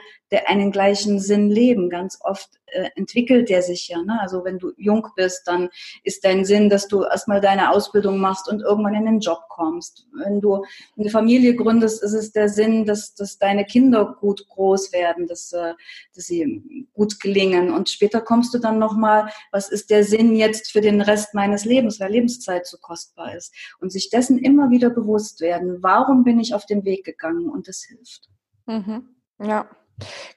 einen 0.47 0.71
gleichen 0.71 1.19
Sinn 1.19 1.49
leben. 1.49 1.89
Ganz 1.89 2.19
oft 2.21 2.51
äh, 2.75 2.91
entwickelt 2.97 3.49
der 3.49 3.63
sich 3.63 3.89
ja. 3.89 4.03
Ne? 4.03 4.19
Also 4.21 4.45
wenn 4.45 4.59
du 4.59 4.73
jung 4.77 5.07
bist, 5.17 5.47
dann 5.47 5.71
ist 6.03 6.25
dein 6.25 6.45
Sinn, 6.45 6.69
dass 6.69 6.89
du 6.89 7.05
erstmal 7.05 7.41
deine 7.41 7.71
Ausbildung 7.71 8.19
machst 8.19 8.49
und 8.49 8.63
irgendwann 8.63 8.95
in 8.95 9.07
den 9.07 9.21
Job 9.21 9.45
kommst. 9.49 10.07
Wenn 10.25 10.41
du 10.41 10.65
eine 10.99 11.11
Familie 11.11 11.55
gründest, 11.55 12.03
ist 12.03 12.13
es 12.13 12.33
der 12.33 12.49
Sinn, 12.49 12.85
dass, 12.85 13.15
dass 13.15 13.39
deine 13.39 13.65
Kinder 13.65 14.17
gut 14.21 14.47
groß 14.49 14.93
werden, 14.93 15.27
dass, 15.27 15.53
äh, 15.53 15.75
dass 16.15 16.27
sie 16.27 16.87
gut 16.93 17.21
gelingen. 17.21 17.73
Und 17.73 17.89
später 17.89 18.21
kommst 18.21 18.53
du 18.55 18.59
dann 18.59 18.79
nochmal, 18.79 19.31
was 19.53 19.69
ist 19.69 19.91
der 19.91 20.05
Sinn 20.05 20.35
jetzt 20.35 20.73
für 20.73 20.81
den 20.81 21.01
Rest 21.01 21.35
meines 21.35 21.65
Lebens, 21.65 22.01
weil 22.01 22.11
Lebenszeit 22.11 22.67
so 22.67 22.79
kostbar 22.79 23.35
ist. 23.35 23.55
Und 23.81 23.93
sich 23.93 24.11
dessen 24.11 24.39
immer 24.39 24.71
wieder 24.71 24.91
bewusst 24.91 25.41
werden, 25.41 25.83
warum 25.83 26.25
bin 26.25 26.41
ich 26.41 26.55
auf 26.55 26.67
den 26.67 26.85
Weg 26.85 27.05
gegangen 27.05 27.49
und 27.49 27.69
das 27.69 27.83
hilft. 27.83 28.29
Mhm. 28.67 29.09
Ja. 29.43 29.69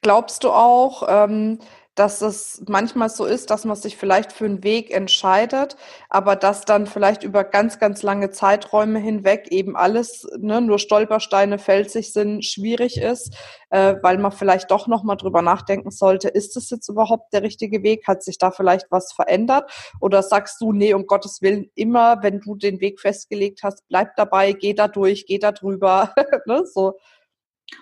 Glaubst 0.02 0.44
du 0.44 0.52
auch, 0.52 1.04
ähm, 1.08 1.60
dass 1.98 2.22
es 2.22 2.62
manchmal 2.68 3.10
so 3.10 3.26
ist, 3.26 3.50
dass 3.50 3.66
man 3.66 3.76
sich 3.76 3.98
vielleicht 3.98 4.32
für 4.32 4.46
einen 4.46 4.64
Weg 4.64 4.92
entscheidet, 4.92 5.78
aber 6.10 6.36
dass 6.36 6.62
dann 6.62 6.86
vielleicht 6.86 7.24
über 7.24 7.44
ganz, 7.44 7.80
ganz 7.80 8.04
lange 8.04 8.30
Zeiträume 8.30 9.00
hinweg 9.00 9.48
eben 9.50 9.76
alles, 9.76 10.28
ne, 10.38 10.62
nur 10.62 10.78
Stolpersteine, 10.78 11.58
felsig 11.58 12.14
sind, 12.14 12.46
schwierig 12.46 13.02
ist, 13.02 13.36
äh, 13.72 13.96
weil 14.04 14.20
man 14.20 14.32
vielleicht 14.32 14.70
doch 14.70 14.86
nochmal 14.88 15.18
drüber 15.18 15.42
nachdenken 15.42 15.90
sollte, 15.90 16.30
ist 16.30 16.56
das 16.56 16.70
jetzt 16.70 16.88
überhaupt 16.88 17.34
der 17.34 17.42
richtige 17.42 17.82
Weg? 17.82 18.08
Hat 18.08 18.22
sich 18.22 18.38
da 18.38 18.52
vielleicht 18.52 18.86
was 18.92 19.12
verändert? 19.12 19.72
Oder 20.00 20.22
sagst 20.22 20.62
du, 20.62 20.74
nee, 20.74 20.94
um 20.94 21.08
Gottes 21.08 21.42
Willen, 21.42 21.72
immer, 21.74 22.22
wenn 22.22 22.42
du 22.42 22.56
den 22.56 22.80
Weg 22.80 23.00
festgelegt 23.00 23.64
hast, 23.64 23.88
bleib 23.88 24.16
dabei, 24.18 24.54
geh 24.54 24.76
da 24.76 24.88
durch, 24.88 25.26
geh 25.26 25.40
da 25.40 25.52
drüber, 25.52 26.14
ne, 26.46 26.64
so. 26.72 26.94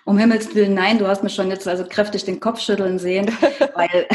Um 0.04 0.18
Himmels 0.18 0.54
Willen, 0.54 0.74
nein, 0.74 0.98
du 0.98 1.06
hast 1.06 1.22
mir 1.22 1.30
schon 1.30 1.48
jetzt 1.48 1.66
also 1.66 1.84
kräftig 1.84 2.24
den 2.24 2.40
Kopf 2.40 2.60
schütteln 2.60 2.98
sehen, 2.98 3.26
weil, 3.74 4.06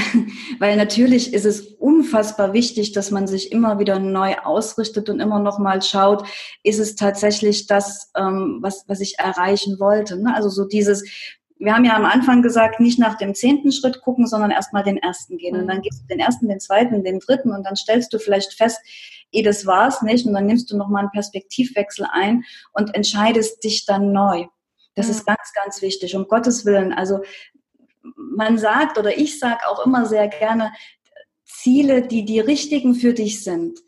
weil 0.59 0.75
natürlich 0.77 1.33
ist 1.33 1.45
es 1.45 1.61
unfassbar 1.61 2.53
wichtig, 2.53 2.91
dass 2.91 3.11
man 3.11 3.27
sich 3.27 3.51
immer 3.51 3.79
wieder 3.79 3.99
neu 3.99 4.35
ausrichtet 4.43 5.09
und 5.09 5.19
immer 5.19 5.39
noch 5.39 5.59
mal 5.59 5.81
schaut, 5.81 6.27
ist 6.63 6.79
es 6.79 6.95
tatsächlich 6.95 7.67
das, 7.67 8.11
ähm, 8.17 8.59
was, 8.61 8.85
was 8.87 8.99
ich 8.99 9.17
erreichen 9.17 9.79
wollte. 9.79 10.21
Ne? 10.21 10.33
Also 10.35 10.49
so 10.49 10.65
dieses, 10.65 11.03
wir 11.61 11.75
haben 11.75 11.85
ja 11.85 11.95
am 11.95 12.05
Anfang 12.05 12.41
gesagt, 12.41 12.79
nicht 12.79 12.99
nach 12.99 13.17
dem 13.17 13.35
zehnten 13.35 13.71
Schritt 13.71 14.01
gucken, 14.01 14.27
sondern 14.27 14.51
erstmal 14.51 14.83
den 14.83 14.97
ersten 14.97 15.37
gehen. 15.37 15.55
Und 15.55 15.67
dann 15.67 15.77
mhm. 15.77 15.83
gehst 15.83 16.01
du 16.01 16.07
den 16.07 16.19
ersten, 16.19 16.49
den 16.49 16.59
zweiten, 16.59 17.03
den 17.03 17.19
dritten 17.19 17.53
und 17.53 17.63
dann 17.63 17.75
stellst 17.75 18.11
du 18.13 18.19
vielleicht 18.19 18.53
fest, 18.53 18.79
eh, 19.31 19.43
das 19.43 19.65
war's 19.65 20.01
nicht. 20.01 20.25
Und 20.25 20.33
dann 20.33 20.47
nimmst 20.47 20.71
du 20.71 20.77
nochmal 20.77 21.01
einen 21.01 21.11
Perspektivwechsel 21.11 22.07
ein 22.11 22.43
und 22.73 22.95
entscheidest 22.95 23.63
dich 23.63 23.85
dann 23.85 24.11
neu. 24.11 24.47
Das 24.95 25.07
mhm. 25.07 25.11
ist 25.11 25.25
ganz, 25.25 25.53
ganz 25.53 25.81
wichtig. 25.81 26.15
Um 26.15 26.27
Gottes 26.27 26.65
Willen. 26.65 26.93
Also 26.93 27.21
man 28.15 28.57
sagt 28.57 28.97
oder 28.97 29.17
ich 29.17 29.39
sage 29.39 29.67
auch 29.67 29.85
immer 29.85 30.05
sehr 30.05 30.27
gerne, 30.27 30.71
Ziele, 31.45 32.01
die 32.07 32.25
die 32.25 32.39
richtigen 32.39 32.95
für 32.95 33.13
dich 33.13 33.43
sind, 33.43 33.79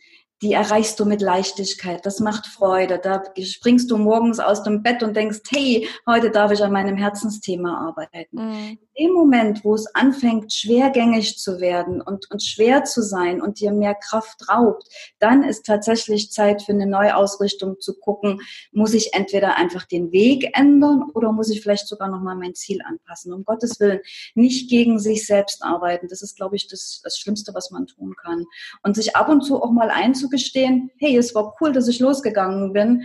die 0.43 0.53
erreichst 0.53 0.99
du 0.99 1.05
mit 1.05 1.21
Leichtigkeit. 1.21 2.05
Das 2.05 2.19
macht 2.19 2.47
Freude. 2.47 2.99
Da 2.99 3.23
springst 3.41 3.89
du 3.89 3.97
morgens 3.97 4.39
aus 4.39 4.61
dem 4.63 4.83
Bett 4.83 5.01
und 5.01 5.15
denkst, 5.15 5.39
hey, 5.49 5.87
heute 6.05 6.31
darf 6.31 6.51
ich 6.51 6.61
an 6.61 6.73
meinem 6.73 6.97
Herzensthema 6.97 7.87
arbeiten. 7.87 8.37
Mhm. 8.37 8.79
Im 8.95 9.11
Moment, 9.11 9.63
wo 9.63 9.75
es 9.75 9.87
anfängt, 9.95 10.53
schwergängig 10.53 11.37
zu 11.37 11.59
werden 11.59 12.01
und, 12.01 12.29
und 12.31 12.43
schwer 12.43 12.83
zu 12.83 13.01
sein 13.01 13.41
und 13.41 13.59
dir 13.59 13.71
mehr 13.71 13.95
Kraft 13.95 14.49
raubt, 14.49 14.87
dann 15.19 15.43
ist 15.43 15.65
tatsächlich 15.65 16.31
Zeit 16.31 16.61
für 16.61 16.73
eine 16.73 16.85
Neuausrichtung 16.85 17.79
zu 17.79 17.99
gucken, 17.99 18.41
muss 18.71 18.93
ich 18.93 19.13
entweder 19.13 19.55
einfach 19.55 19.85
den 19.85 20.11
Weg 20.11 20.57
ändern 20.57 21.03
oder 21.13 21.31
muss 21.31 21.49
ich 21.49 21.61
vielleicht 21.61 21.87
sogar 21.87 22.09
nochmal 22.09 22.35
mein 22.35 22.55
Ziel 22.55 22.79
anpassen. 22.83 23.33
Um 23.33 23.45
Gottes 23.45 23.79
Willen, 23.79 24.01
nicht 24.35 24.69
gegen 24.69 24.99
sich 24.99 25.25
selbst 25.25 25.63
arbeiten. 25.63 26.07
Das 26.07 26.21
ist, 26.21 26.35
glaube 26.35 26.55
ich, 26.55 26.67
das, 26.67 27.01
das 27.03 27.17
Schlimmste, 27.17 27.53
was 27.53 27.71
man 27.71 27.87
tun 27.87 28.15
kann. 28.21 28.45
Und 28.83 28.95
sich 28.95 29.15
ab 29.15 29.29
und 29.29 29.41
zu 29.41 29.61
auch 29.61 29.71
mal 29.71 29.89
einzugestehen, 29.89 30.33
zugestehen, 30.33 30.91
hey, 30.97 31.17
es 31.17 31.35
war 31.35 31.55
cool, 31.59 31.71
dass 31.71 31.87
ich 31.87 31.99
losgegangen 31.99 32.73
bin, 32.73 33.03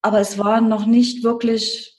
aber 0.00 0.20
es 0.20 0.38
war 0.38 0.60
noch 0.60 0.86
nicht 0.86 1.22
wirklich 1.22 1.91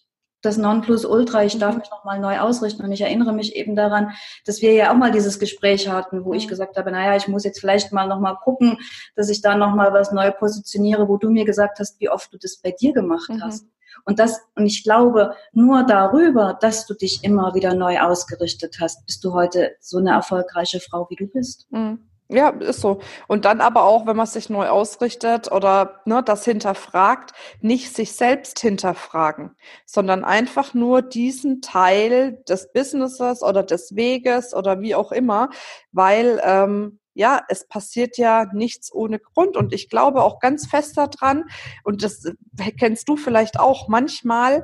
das 0.43 0.57
Nonplusultra, 0.57 1.43
ich 1.43 1.57
darf 1.57 1.73
mhm. 1.73 1.79
mich 1.79 1.89
nochmal 1.89 2.19
neu 2.19 2.39
ausrichten. 2.39 2.83
Und 2.83 2.91
ich 2.91 3.01
erinnere 3.01 3.33
mich 3.33 3.55
eben 3.55 3.75
daran, 3.75 4.11
dass 4.45 4.61
wir 4.61 4.73
ja 4.73 4.91
auch 4.91 4.97
mal 4.97 5.11
dieses 5.11 5.39
Gespräch 5.39 5.89
hatten, 5.89 6.25
wo 6.25 6.33
ich 6.33 6.45
mhm. 6.45 6.49
gesagt 6.49 6.77
habe, 6.77 6.91
naja, 6.91 7.15
ich 7.15 7.27
muss 7.27 7.43
jetzt 7.43 7.59
vielleicht 7.59 7.91
mal 7.91 8.07
nochmal 8.07 8.35
gucken, 8.43 8.77
dass 9.15 9.29
ich 9.29 9.41
da 9.41 9.55
nochmal 9.55 9.93
was 9.93 10.11
neu 10.11 10.31
positioniere, 10.31 11.07
wo 11.07 11.17
du 11.17 11.29
mir 11.29 11.45
gesagt 11.45 11.79
hast, 11.79 11.99
wie 11.99 12.09
oft 12.09 12.31
du 12.33 12.37
das 12.37 12.57
bei 12.57 12.71
dir 12.71 12.93
gemacht 12.93 13.29
mhm. 13.29 13.41
hast. 13.41 13.65
Und 14.05 14.19
das, 14.19 14.41
und 14.55 14.65
ich 14.65 14.83
glaube, 14.83 15.35
nur 15.53 15.83
darüber, 15.83 16.57
dass 16.59 16.85
du 16.85 16.93
dich 16.93 17.23
immer 17.23 17.53
wieder 17.55 17.73
neu 17.73 17.99
ausgerichtet 17.99 18.77
hast, 18.81 19.05
bist 19.05 19.23
du 19.23 19.33
heute 19.33 19.75
so 19.79 19.97
eine 19.97 20.11
erfolgreiche 20.11 20.79
Frau, 20.79 21.07
wie 21.09 21.15
du 21.15 21.27
bist. 21.27 21.67
Mhm. 21.71 21.99
Ja, 22.33 22.49
ist 22.49 22.81
so. 22.81 22.99
Und 23.27 23.45
dann 23.45 23.61
aber 23.61 23.83
auch, 23.83 24.07
wenn 24.07 24.15
man 24.17 24.25
sich 24.25 24.49
neu 24.49 24.67
ausrichtet 24.67 25.51
oder 25.51 26.01
ne, 26.05 26.23
das 26.23 26.43
hinterfragt, 26.45 27.33
nicht 27.61 27.95
sich 27.95 28.13
selbst 28.13 28.59
hinterfragen, 28.59 29.51
sondern 29.85 30.23
einfach 30.23 30.73
nur 30.73 31.03
diesen 31.03 31.61
Teil 31.61 32.43
des 32.49 32.73
Businesses 32.73 33.43
oder 33.43 33.61
des 33.61 33.95
Weges 33.95 34.55
oder 34.55 34.81
wie 34.81 34.95
auch 34.95 35.11
immer, 35.11 35.51
weil 35.91 36.41
ähm, 36.43 36.99
ja, 37.13 37.41
es 37.49 37.67
passiert 37.67 38.17
ja 38.17 38.47
nichts 38.51 38.91
ohne 38.91 39.19
Grund. 39.19 39.55
Und 39.55 39.71
ich 39.71 39.87
glaube 39.87 40.23
auch 40.23 40.39
ganz 40.39 40.65
fest 40.65 40.97
daran, 40.97 41.43
und 41.83 42.03
das 42.03 42.23
kennst 42.79 43.07
du 43.07 43.15
vielleicht 43.15 43.59
auch, 43.59 43.87
manchmal 43.87 44.63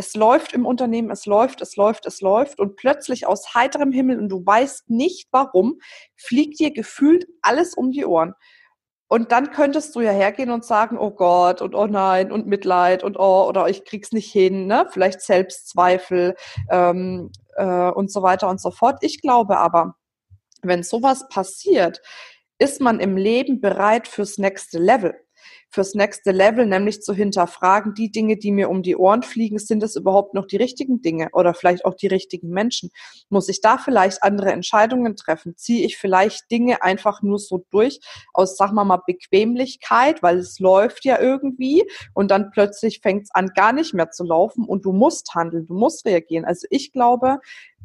es 0.00 0.14
läuft 0.14 0.54
im 0.54 0.64
Unternehmen, 0.64 1.10
es 1.10 1.26
läuft, 1.26 1.60
es 1.60 1.76
läuft, 1.76 2.06
es 2.06 2.22
läuft 2.22 2.58
und 2.58 2.76
plötzlich 2.76 3.26
aus 3.26 3.54
heiterem 3.54 3.92
Himmel 3.92 4.18
und 4.18 4.30
du 4.30 4.44
weißt 4.44 4.88
nicht 4.88 5.28
warum, 5.30 5.78
fliegt 6.16 6.58
dir 6.58 6.72
gefühlt 6.72 7.26
alles 7.42 7.74
um 7.74 7.90
die 7.90 8.06
Ohren. 8.06 8.32
Und 9.08 9.30
dann 9.30 9.50
könntest 9.50 9.94
du 9.94 10.00
ja 10.00 10.10
hergehen 10.10 10.50
und 10.50 10.64
sagen, 10.64 10.96
oh 10.96 11.10
Gott 11.10 11.60
und 11.60 11.74
oh 11.74 11.86
nein 11.86 12.32
und 12.32 12.46
Mitleid 12.46 13.04
und 13.04 13.18
oh 13.18 13.46
oder 13.46 13.68
ich 13.68 13.84
krieg's 13.84 14.12
nicht 14.12 14.32
hin, 14.32 14.66
ne? 14.66 14.86
Vielleicht 14.90 15.20
Selbstzweifel 15.20 16.34
ähm, 16.70 17.30
äh, 17.56 17.90
und 17.90 18.10
so 18.10 18.22
weiter 18.22 18.48
und 18.48 18.58
so 18.58 18.70
fort. 18.70 19.00
Ich 19.02 19.20
glaube 19.20 19.58
aber, 19.58 19.96
wenn 20.62 20.82
sowas 20.82 21.28
passiert, 21.28 22.00
ist 22.58 22.80
man 22.80 23.00
im 23.00 23.18
Leben 23.18 23.60
bereit 23.60 24.08
fürs 24.08 24.38
nächste 24.38 24.78
Level 24.78 25.14
fürs 25.70 25.94
nächste 25.94 26.32
Level, 26.32 26.66
nämlich 26.66 27.00
zu 27.02 27.14
hinterfragen, 27.14 27.94
die 27.94 28.10
Dinge, 28.10 28.36
die 28.36 28.50
mir 28.50 28.68
um 28.68 28.82
die 28.82 28.96
Ohren 28.96 29.22
fliegen, 29.22 29.58
sind 29.58 29.82
es 29.82 29.96
überhaupt 29.96 30.34
noch 30.34 30.46
die 30.46 30.56
richtigen 30.56 31.00
Dinge 31.00 31.28
oder 31.32 31.54
vielleicht 31.54 31.84
auch 31.84 31.94
die 31.94 32.08
richtigen 32.08 32.50
Menschen? 32.50 32.90
Muss 33.28 33.48
ich 33.48 33.60
da 33.60 33.78
vielleicht 33.78 34.22
andere 34.22 34.52
Entscheidungen 34.52 35.16
treffen? 35.16 35.56
Ziehe 35.56 35.86
ich 35.86 35.96
vielleicht 35.96 36.50
Dinge 36.50 36.82
einfach 36.82 37.22
nur 37.22 37.38
so 37.38 37.64
durch 37.70 38.00
aus, 38.34 38.56
sag 38.56 38.72
mal 38.72 38.84
mal, 38.84 39.00
Bequemlichkeit, 39.06 40.22
weil 40.22 40.38
es 40.38 40.58
läuft 40.58 41.04
ja 41.04 41.20
irgendwie 41.20 41.84
und 42.14 42.30
dann 42.30 42.50
plötzlich 42.50 43.00
fängt 43.00 43.24
es 43.24 43.30
an, 43.32 43.50
gar 43.54 43.72
nicht 43.72 43.94
mehr 43.94 44.10
zu 44.10 44.24
laufen 44.24 44.64
und 44.64 44.84
du 44.84 44.92
musst 44.92 45.34
handeln, 45.34 45.66
du 45.66 45.74
musst 45.74 46.04
reagieren. 46.04 46.44
Also 46.44 46.66
ich 46.70 46.92
glaube, 46.92 47.38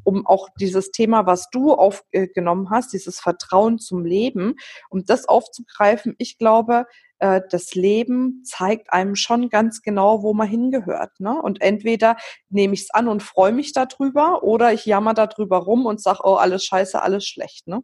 um 0.06 0.26
auch 0.26 0.50
dieses 0.60 0.92
Thema, 0.92 1.26
was 1.26 1.50
du 1.50 1.74
aufgenommen 1.74 2.70
hast, 2.70 2.94
dieses 2.94 3.20
Vertrauen 3.20 3.80
zum 3.80 4.06
Leben, 4.06 4.56
um 4.90 5.04
das 5.06 5.28
aufzugreifen. 5.28 6.16
Ich 6.18 6.38
glaube, 6.38 6.86
äh, 7.20 7.42
das 7.50 7.76
Leben 7.76 8.44
zeigt 8.46 8.94
einem 8.94 9.16
schon 9.16 9.50
ganz 9.50 9.82
genau, 9.82 10.22
wo 10.22 10.34
man 10.34 10.48
hingehört. 10.48 11.20
Ne? 11.20 11.42
Und 11.42 11.62
entweder 11.62 12.18
nehme 12.50 12.74
ich 12.74 12.82
es 12.82 12.92
an 12.92 13.08
und 13.08 13.24
freue 13.24 13.52
mich 13.52 13.74
darüber 13.74 14.44
oder 14.44 14.74
ich 14.74 14.86
jammer 14.86 15.14
darüber 15.14 15.58
rum 15.58 15.86
und 15.86 16.02
sage, 16.02 16.20
oh, 16.24 16.36
alles 16.36 16.64
scheiße, 16.64 17.02
alles 17.02 17.26
schlecht. 17.26 17.68
Ne? 17.68 17.82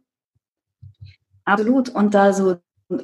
Absolut. 1.44 1.88
Und 1.88 2.14
da 2.14 2.32
so 2.32 2.56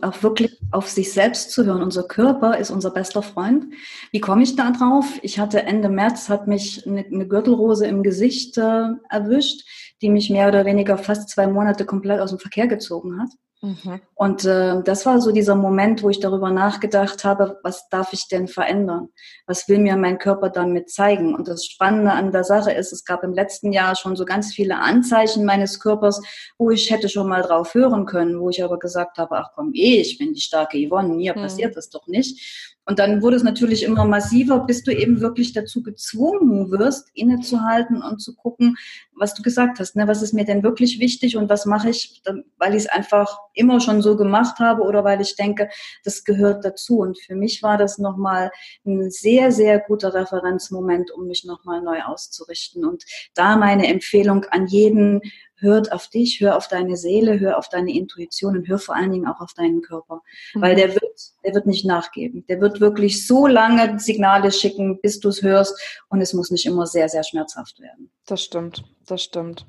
auch 0.03 0.22
wirklich 0.22 0.59
auf 0.70 0.88
sich 0.88 1.12
selbst 1.12 1.51
zu 1.51 1.64
hören. 1.64 1.83
Unser 1.83 2.05
Körper 2.05 2.59
ist 2.59 2.70
unser 2.70 2.90
bester 2.90 3.22
Freund. 3.22 3.66
Wie 4.12 4.20
komme 4.20 4.42
ich 4.42 4.57
da 4.57 4.70
drauf? 4.70 5.07
Ich 5.22 5.38
hatte 5.38 5.62
Ende 5.62 5.88
März, 5.88 6.29
hat 6.29 6.46
mich 6.46 6.87
eine, 6.87 7.05
eine 7.05 7.27
Gürtelrose 7.27 7.87
im 7.87 8.03
Gesicht 8.03 8.59
äh, 8.59 8.88
erwischt, 9.09 9.66
die 10.03 10.11
mich 10.11 10.31
mehr 10.31 10.48
oder 10.48 10.64
weniger 10.64 10.98
fast 10.98 11.29
zwei 11.29 11.46
Monate 11.46 11.85
komplett 11.85 12.20
aus 12.20 12.31
dem 12.31 12.38
Verkehr 12.38 12.66
gezogen 12.66 13.20
hat. 13.20 13.31
Mhm. 13.61 14.01
Und 14.14 14.44
äh, 14.44 14.83
das 14.85 15.05
war 15.05 15.21
so 15.21 15.33
dieser 15.33 15.57
Moment, 15.57 16.05
wo 16.05 16.11
ich 16.11 16.21
darüber 16.21 16.51
nachgedacht 16.51 17.25
habe, 17.25 17.59
was 17.64 17.88
darf 17.88 18.12
ich 18.12 18.29
denn 18.29 18.47
verändern? 18.47 19.09
Was 19.47 19.68
will 19.68 19.79
mir 19.79 19.97
mein 19.97 20.18
Körper 20.18 20.49
damit 20.49 20.90
zeigen? 20.90 21.35
Und 21.35 21.49
das 21.49 21.66
Spannende 21.66 22.12
an 22.12 22.31
der 22.31 22.44
Sache 22.44 22.71
ist, 22.71 22.92
es 22.92 23.05
gab 23.05 23.25
im 23.25 23.33
letzten 23.33 23.73
Jahr 23.73 23.97
schon 23.97 24.14
so 24.14 24.25
ganz 24.25 24.55
viele 24.55 24.79
Anzeichen 24.79 25.44
meines 25.44 25.81
Körpers, 25.81 26.23
wo 26.57 26.71
ich 26.71 26.90
hätte 26.90 27.09
schon 27.09 27.29
mal 27.29 27.42
drauf 27.42 27.75
hören 27.75 28.07
können, 28.07 28.40
wo 28.40 28.49
ich 28.51 28.62
aber 28.62 28.79
gesagt 28.79 29.18
habe, 29.18 29.37
ach 29.38 29.51
komm, 29.55 29.73
eh, 29.75 30.01
ich 30.01 30.18
bin 30.18 30.35
die 30.35 30.40
starke 30.40 30.79
Yvonne, 30.79 31.14
mir 31.14 31.37
mhm. 31.37 31.42
passiert 31.42 31.77
das 31.77 31.90
doch 31.90 32.07
nicht. 32.07 32.77
Und 32.88 32.98
dann 32.98 33.20
wurde 33.20 33.37
es 33.37 33.42
natürlich 33.42 33.83
immer 33.83 34.07
massiver, 34.07 34.61
bis 34.61 34.83
du 34.83 34.94
eben 34.94 35.20
wirklich 35.20 35.53
dazu 35.53 35.83
gezwungen 35.83 36.70
wirst, 36.70 37.11
innezuhalten 37.12 38.01
und 38.01 38.22
zu 38.22 38.35
gucken, 38.35 38.79
was 39.14 39.35
du 39.35 39.42
gesagt 39.42 39.79
hast. 39.79 39.94
Ne? 39.94 40.09
Was 40.09 40.22
ist 40.22 40.33
mir 40.33 40.46
denn 40.46 40.62
wirklich 40.62 40.98
wichtig 40.98 41.37
und 41.37 41.51
was 41.51 41.66
mache 41.66 41.90
ich, 41.90 42.22
weil 42.57 42.72
ich 42.72 42.85
es 42.85 42.88
einfach 42.88 43.40
immer 43.53 43.83
schon 43.83 44.01
so 44.01 44.16
gemacht 44.16 44.59
habe 44.59 44.83
oder 44.85 45.05
weil 45.05 45.20
ich 45.20 45.37
denke, 45.37 45.68
das 46.03 46.24
gehört 46.24 46.64
dazu. 46.64 47.01
Und 47.01 47.20
für 47.20 47.37
mich 47.37 47.62
war 47.62 47.77
das 47.77 47.98
nochmal 47.98 48.51
ein 48.87 49.11
sehr, 49.11 49.53
sehr 49.53 49.81
guter 49.81 50.14
Referenzmoment, 50.14 51.11
um 51.11 51.27
mich 51.27 51.44
nochmal 51.44 51.83
neu 51.83 52.01
auszurichten. 52.05 52.87
Und 52.87 53.05
da 53.35 53.59
meine 53.59 53.87
Empfehlung 53.87 54.46
an 54.46 54.66
jeden, 54.66 55.20
hört 55.61 55.92
auf 55.92 56.09
dich, 56.09 56.40
hör 56.40 56.57
auf 56.57 56.68
deine 56.68 56.97
Seele, 56.97 57.38
hör 57.40 57.59
auf 57.59 57.68
deine 57.68 57.92
Intuition 57.92 58.57
und 58.57 58.68
hör 58.68 58.79
vor 58.79 58.97
allen 58.97 59.12
Dingen 59.12 59.27
auch 59.27 59.40
auf 59.40 59.55
deinen 59.55 59.83
Körper. 59.83 60.23
Mhm. 60.55 60.62
Weil 60.62 60.75
der 60.77 60.94
wird, 60.94 61.21
der 61.44 61.55
wird 61.55 61.66
nicht 61.66 61.85
nachgeben. 61.85 62.44
Der 62.49 62.61
wird 62.61 62.81
wirklich 62.81 63.27
so 63.27 63.47
lange 63.47 63.99
Signale 63.99 64.53
schicken, 64.53 65.01
bis 65.01 65.21
du 65.21 65.29
es 65.29 65.42
hörst 65.42 65.81
und 66.09 66.21
es 66.21 66.33
muss 66.33 66.51
nicht 66.51 66.66
immer 66.66 66.87
sehr, 66.87 67.09
sehr 67.09 67.25
schmerzhaft 67.25 67.81
werden. 67.81 68.11
Das 68.27 68.42
stimmt, 68.42 68.85
das 69.07 69.23
stimmt. 69.23 69.66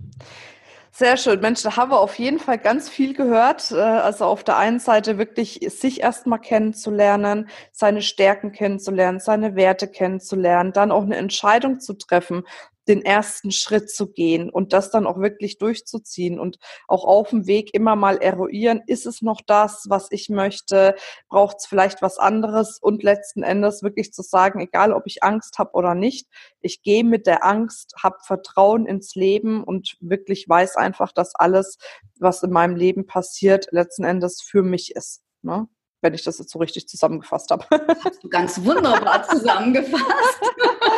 Sehr 0.91 1.17
schön. 1.17 1.39
Mensch, 1.39 1.61
da 1.61 1.77
haben 1.77 1.91
wir 1.91 1.99
auf 1.99 2.17
jeden 2.19 2.39
Fall 2.39 2.57
ganz 2.57 2.89
viel 2.89 3.13
gehört. 3.13 3.71
Äh, 3.71 3.75
also 3.75 4.25
auf 4.25 4.43
der 4.43 4.57
einen 4.57 4.79
Seite 4.79 5.17
wirklich 5.17 5.59
sich 5.69 6.01
erstmal 6.01 6.39
kennenzulernen, 6.39 7.47
seine 7.71 8.01
Stärken 8.01 8.51
kennenzulernen, 8.51 9.19
seine 9.19 9.55
Werte 9.55 9.87
kennenzulernen, 9.87 10.73
dann 10.73 10.91
auch 10.91 11.03
eine 11.03 11.15
Entscheidung 11.15 11.79
zu 11.79 11.93
treffen, 11.93 12.43
den 12.89 13.03
ersten 13.03 13.51
Schritt 13.51 13.89
zu 13.89 14.07
gehen 14.11 14.49
und 14.49 14.73
das 14.73 14.89
dann 14.91 15.07
auch 15.07 15.19
wirklich 15.19 15.59
durchzuziehen 15.59 16.39
und 16.39 16.57
auch 16.87 17.05
auf 17.05 17.29
dem 17.29 17.47
Weg 17.47 17.73
immer 17.73 17.95
mal 17.95 18.17
eruieren, 18.17 18.81
ist 18.87 19.05
es 19.05 19.21
noch 19.21 19.41
das, 19.45 19.85
was 19.87 20.07
ich 20.11 20.29
möchte, 20.29 20.95
braucht 21.29 21.57
es 21.59 21.67
vielleicht 21.67 22.01
was 22.01 22.17
anderes 22.17 22.79
und 22.81 23.03
letzten 23.03 23.43
Endes 23.43 23.83
wirklich 23.83 24.11
zu 24.11 24.23
sagen, 24.23 24.59
egal 24.59 24.91
ob 24.91 25.03
ich 25.05 25.23
Angst 25.23 25.59
habe 25.59 25.71
oder 25.73 25.95
nicht, 25.95 26.27
ich 26.59 26.81
gehe 26.81 27.03
mit 27.03 27.27
der 27.27 27.45
Angst, 27.45 27.93
habe 28.01 28.17
Vertrauen 28.25 28.85
ins 28.85 29.15
Leben 29.15 29.63
und 29.63 29.95
wirklich 30.01 30.49
weiß 30.49 30.75
einfach, 30.75 31.11
dass 31.11 31.35
alles, 31.35 31.77
was 32.19 32.43
in 32.43 32.51
meinem 32.51 32.75
Leben 32.75 33.05
passiert, 33.05 33.67
letzten 33.71 34.03
Endes 34.03 34.41
für 34.41 34.63
mich 34.63 34.95
ist. 34.95 35.21
Ne? 35.41 35.67
Wenn 36.01 36.13
ich 36.13 36.23
das 36.23 36.39
jetzt 36.39 36.51
so 36.51 36.59
richtig 36.59 36.87
zusammengefasst 36.87 37.51
habe. 37.51 37.65
Hast 38.03 38.23
du 38.23 38.29
ganz 38.29 38.63
wunderbar 38.63 39.23
zusammengefasst. 39.27 40.39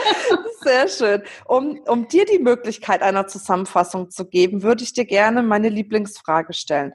Sehr 0.63 0.87
schön. 0.87 1.23
Um, 1.45 1.79
um 1.87 2.07
dir 2.07 2.25
die 2.25 2.39
Möglichkeit 2.39 3.01
einer 3.01 3.27
Zusammenfassung 3.27 4.11
zu 4.11 4.25
geben, 4.25 4.61
würde 4.61 4.83
ich 4.83 4.93
dir 4.93 5.05
gerne 5.05 5.41
meine 5.41 5.69
Lieblingsfrage 5.69 6.53
stellen. 6.53 6.93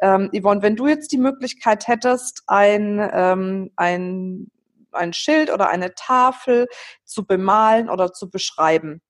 Ähm, 0.00 0.30
Yvonne, 0.32 0.62
wenn 0.62 0.76
du 0.76 0.88
jetzt 0.88 1.12
die 1.12 1.18
Möglichkeit 1.18 1.86
hättest, 1.86 2.42
ein, 2.48 3.08
ähm, 3.12 3.70
ein, 3.76 4.48
ein 4.90 5.12
Schild 5.12 5.52
oder 5.52 5.68
eine 5.68 5.94
Tafel 5.94 6.66
zu 7.04 7.24
bemalen 7.24 7.88
oder 7.88 8.12
zu 8.12 8.28
beschreiben, 8.30 9.00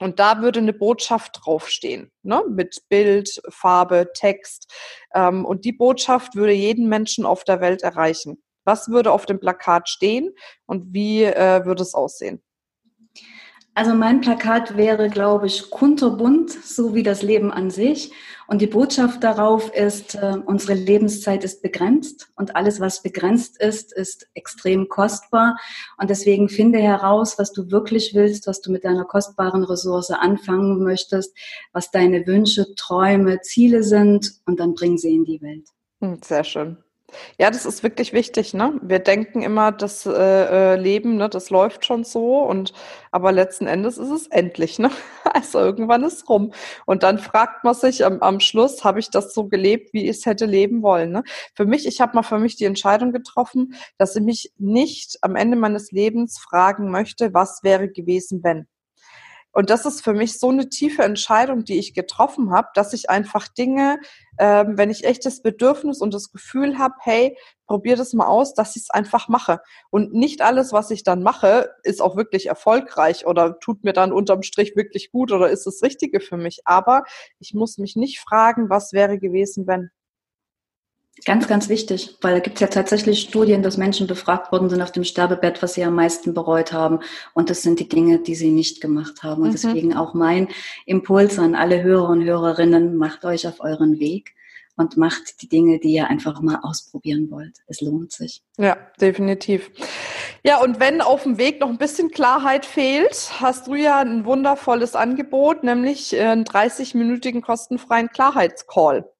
und 0.00 0.18
da 0.18 0.40
würde 0.40 0.60
eine 0.60 0.72
Botschaft 0.72 1.40
draufstehen, 1.42 2.10
ne? 2.22 2.42
mit 2.48 2.82
Bild, 2.88 3.40
Farbe, 3.48 4.10
Text. 4.14 4.72
Ähm, 5.14 5.44
und 5.44 5.64
die 5.64 5.72
Botschaft 5.72 6.34
würde 6.34 6.52
jeden 6.52 6.88
Menschen 6.88 7.26
auf 7.26 7.44
der 7.44 7.60
Welt 7.60 7.82
erreichen. 7.82 8.42
Was 8.64 8.88
würde 8.88 9.12
auf 9.12 9.26
dem 9.26 9.40
Plakat 9.40 9.88
stehen 9.88 10.34
und 10.66 10.92
wie 10.92 11.24
äh, 11.24 11.64
würde 11.64 11.82
es 11.82 11.94
aussehen? 11.94 12.42
Also 13.78 13.94
mein 13.94 14.20
Plakat 14.20 14.76
wäre, 14.76 15.08
glaube 15.08 15.46
ich, 15.46 15.70
kunterbunt, 15.70 16.50
so 16.50 16.96
wie 16.96 17.04
das 17.04 17.22
Leben 17.22 17.52
an 17.52 17.70
sich. 17.70 18.10
Und 18.48 18.60
die 18.60 18.66
Botschaft 18.66 19.22
darauf 19.22 19.72
ist, 19.72 20.16
äh, 20.16 20.34
unsere 20.44 20.74
Lebenszeit 20.74 21.44
ist 21.44 21.62
begrenzt 21.62 22.28
und 22.34 22.56
alles, 22.56 22.80
was 22.80 23.04
begrenzt 23.04 23.62
ist, 23.62 23.92
ist 23.92 24.28
extrem 24.34 24.88
kostbar. 24.88 25.60
Und 25.96 26.10
deswegen 26.10 26.48
finde 26.48 26.80
heraus, 26.80 27.38
was 27.38 27.52
du 27.52 27.70
wirklich 27.70 28.16
willst, 28.16 28.48
was 28.48 28.60
du 28.62 28.72
mit 28.72 28.84
deiner 28.84 29.04
kostbaren 29.04 29.62
Ressource 29.62 30.10
anfangen 30.10 30.82
möchtest, 30.82 31.36
was 31.72 31.92
deine 31.92 32.26
Wünsche, 32.26 32.74
Träume, 32.74 33.42
Ziele 33.42 33.84
sind 33.84 34.40
und 34.44 34.58
dann 34.58 34.74
bring 34.74 34.98
sie 34.98 35.14
in 35.14 35.24
die 35.24 35.40
Welt. 35.40 35.68
Hm, 36.00 36.18
sehr 36.24 36.42
schön. 36.42 36.78
Ja, 37.38 37.50
das 37.50 37.64
ist 37.64 37.82
wirklich 37.82 38.12
wichtig, 38.12 38.52
ne? 38.52 38.78
Wir 38.82 38.98
denken 38.98 39.40
immer, 39.42 39.72
das 39.72 40.04
äh, 40.04 40.12
äh, 40.12 40.76
Leben, 40.76 41.16
ne, 41.16 41.28
das 41.30 41.48
läuft 41.48 41.86
schon 41.86 42.04
so 42.04 42.40
und 42.42 42.74
aber 43.10 43.32
letzten 43.32 43.66
Endes 43.66 43.96
ist 43.96 44.10
es 44.10 44.26
endlich, 44.26 44.78
ne? 44.78 44.90
Also 45.24 45.58
irgendwann 45.58 46.04
ist 46.04 46.28
rum. 46.28 46.52
Und 46.86 47.02
dann 47.02 47.18
fragt 47.18 47.64
man 47.64 47.74
sich 47.74 48.04
am, 48.04 48.20
am 48.20 48.40
Schluss, 48.40 48.84
habe 48.84 48.98
ich 48.98 49.10
das 49.10 49.34
so 49.34 49.46
gelebt, 49.48 49.92
wie 49.92 50.04
ich 50.04 50.18
es 50.18 50.26
hätte 50.26 50.46
leben 50.46 50.82
wollen? 50.82 51.12
Ne? 51.12 51.22
Für 51.54 51.66
mich, 51.66 51.86
ich 51.86 52.00
habe 52.00 52.14
mal 52.14 52.22
für 52.22 52.38
mich 52.38 52.56
die 52.56 52.64
Entscheidung 52.64 53.12
getroffen, 53.12 53.74
dass 53.98 54.16
ich 54.16 54.22
mich 54.22 54.52
nicht 54.58 55.18
am 55.22 55.36
Ende 55.36 55.56
meines 55.56 55.92
Lebens 55.92 56.38
fragen 56.38 56.90
möchte, 56.90 57.34
was 57.34 57.62
wäre 57.62 57.88
gewesen, 57.88 58.42
wenn. 58.42 58.66
Und 59.58 59.70
das 59.70 59.86
ist 59.86 60.04
für 60.04 60.14
mich 60.14 60.38
so 60.38 60.50
eine 60.50 60.68
tiefe 60.68 61.02
Entscheidung, 61.02 61.64
die 61.64 61.80
ich 61.80 61.92
getroffen 61.92 62.52
habe, 62.52 62.68
dass 62.74 62.92
ich 62.92 63.10
einfach 63.10 63.48
Dinge, 63.48 63.98
ähm, 64.38 64.78
wenn 64.78 64.88
ich 64.88 65.02
echt 65.02 65.26
das 65.26 65.42
Bedürfnis 65.42 66.00
und 66.00 66.14
das 66.14 66.30
Gefühl 66.30 66.78
habe, 66.78 66.94
hey, 67.00 67.36
probier 67.66 67.96
das 67.96 68.12
mal 68.12 68.28
aus, 68.28 68.54
dass 68.54 68.76
ich 68.76 68.82
es 68.82 68.90
einfach 68.90 69.26
mache. 69.26 69.58
Und 69.90 70.14
nicht 70.14 70.42
alles, 70.42 70.72
was 70.72 70.92
ich 70.92 71.02
dann 71.02 71.24
mache, 71.24 71.70
ist 71.82 72.00
auch 72.00 72.14
wirklich 72.14 72.46
erfolgreich 72.46 73.26
oder 73.26 73.58
tut 73.58 73.82
mir 73.82 73.92
dann 73.92 74.12
unterm 74.12 74.44
Strich 74.44 74.76
wirklich 74.76 75.10
gut 75.10 75.32
oder 75.32 75.50
ist 75.50 75.66
das 75.66 75.82
Richtige 75.82 76.20
für 76.20 76.36
mich. 76.36 76.60
Aber 76.64 77.02
ich 77.40 77.52
muss 77.52 77.78
mich 77.78 77.96
nicht 77.96 78.20
fragen, 78.20 78.70
was 78.70 78.92
wäre 78.92 79.18
gewesen, 79.18 79.66
wenn. 79.66 79.90
Ganz, 81.24 81.48
ganz 81.48 81.68
wichtig, 81.68 82.16
weil 82.20 82.34
da 82.34 82.40
gibt 82.40 82.56
es 82.56 82.60
ja 82.60 82.68
tatsächlich 82.68 83.20
Studien, 83.20 83.62
dass 83.62 83.76
Menschen 83.76 84.06
befragt 84.06 84.52
worden 84.52 84.70
sind 84.70 84.82
auf 84.82 84.92
dem 84.92 85.04
Sterbebett, 85.04 85.62
was 85.62 85.74
sie 85.74 85.84
am 85.84 85.94
meisten 85.94 86.34
bereut 86.34 86.72
haben. 86.72 87.00
Und 87.34 87.50
das 87.50 87.62
sind 87.62 87.80
die 87.80 87.88
Dinge, 87.88 88.20
die 88.20 88.34
sie 88.34 88.50
nicht 88.50 88.80
gemacht 88.80 89.22
haben. 89.22 89.42
Und 89.42 89.48
mhm. 89.48 89.52
deswegen 89.52 89.96
auch 89.96 90.14
mein 90.14 90.48
Impuls 90.86 91.38
an 91.38 91.54
alle 91.54 91.82
Hörer 91.82 92.10
und 92.10 92.24
Hörerinnen, 92.24 92.96
macht 92.96 93.24
euch 93.24 93.46
auf 93.46 93.60
euren 93.60 93.98
Weg 93.98 94.34
und 94.76 94.96
macht 94.96 95.42
die 95.42 95.48
Dinge, 95.48 95.80
die 95.80 95.92
ihr 95.92 96.08
einfach 96.08 96.40
mal 96.40 96.60
ausprobieren 96.62 97.30
wollt. 97.30 97.58
Es 97.66 97.80
lohnt 97.80 98.12
sich. 98.12 98.42
Ja, 98.56 98.76
definitiv. 99.00 99.70
Ja, 100.44 100.62
und 100.62 100.78
wenn 100.78 101.00
auf 101.00 101.24
dem 101.24 101.36
Weg 101.36 101.60
noch 101.60 101.68
ein 101.68 101.78
bisschen 101.78 102.10
Klarheit 102.10 102.64
fehlt, 102.64 103.32
hast 103.40 103.66
du 103.66 103.74
ja 103.74 103.98
ein 103.98 104.24
wundervolles 104.24 104.94
Angebot, 104.94 105.64
nämlich 105.64 106.18
einen 106.18 106.44
30-minütigen 106.44 107.42
kostenfreien 107.42 108.08
Klarheitscall 108.08 109.10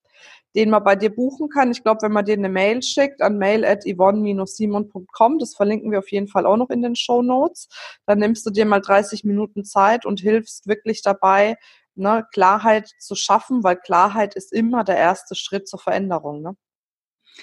den 0.58 0.70
man 0.70 0.82
bei 0.82 0.96
dir 0.96 1.14
buchen 1.14 1.48
kann. 1.48 1.70
Ich 1.70 1.84
glaube, 1.84 2.02
wenn 2.02 2.10
man 2.10 2.24
dir 2.24 2.32
eine 2.32 2.48
Mail 2.48 2.82
schickt 2.82 3.22
an 3.22 3.38
mail 3.38 3.64
at 3.64 3.84
yvonne-simon.com, 3.86 5.38
das 5.38 5.54
verlinken 5.54 5.92
wir 5.92 6.00
auf 6.00 6.10
jeden 6.10 6.26
Fall 6.26 6.46
auch 6.46 6.56
noch 6.56 6.70
in 6.70 6.82
den 6.82 6.96
Show 6.96 7.22
Notes, 7.22 7.68
dann 8.06 8.18
nimmst 8.18 8.44
du 8.44 8.50
dir 8.50 8.66
mal 8.66 8.80
30 8.80 9.22
Minuten 9.22 9.64
Zeit 9.64 10.04
und 10.04 10.18
hilfst 10.18 10.66
wirklich 10.66 11.02
dabei, 11.02 11.56
ne, 11.94 12.26
Klarheit 12.32 12.90
zu 12.98 13.14
schaffen, 13.14 13.62
weil 13.62 13.76
Klarheit 13.76 14.34
ist 14.34 14.52
immer 14.52 14.82
der 14.82 14.96
erste 14.96 15.36
Schritt 15.36 15.68
zur 15.68 15.78
Veränderung. 15.78 16.42
Ne? 16.42 16.56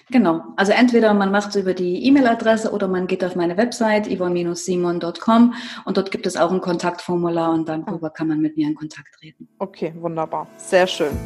Genau. 0.09 0.41
Also 0.57 0.73
entweder 0.73 1.13
man 1.13 1.31
macht 1.31 1.51
es 1.51 1.55
über 1.55 1.73
die 1.73 2.05
E-Mail-Adresse 2.07 2.73
oder 2.73 2.89
man 2.89 3.07
geht 3.07 3.23
auf 3.23 3.37
meine 3.37 3.55
Website 3.55 4.07
yvonne-simon.com 4.07 5.53
und 5.85 5.95
dort 5.95 6.11
gibt 6.11 6.27
es 6.27 6.35
auch 6.35 6.51
ein 6.51 6.59
Kontaktformular 6.59 7.53
und 7.53 7.69
darüber 7.69 8.09
kann 8.09 8.27
man 8.27 8.41
mit 8.41 8.57
mir 8.57 8.67
in 8.67 8.75
Kontakt 8.75 9.15
treten. 9.17 9.47
Okay, 9.57 9.93
wunderbar. 9.95 10.47
Sehr 10.57 10.85
schön. 10.85 11.17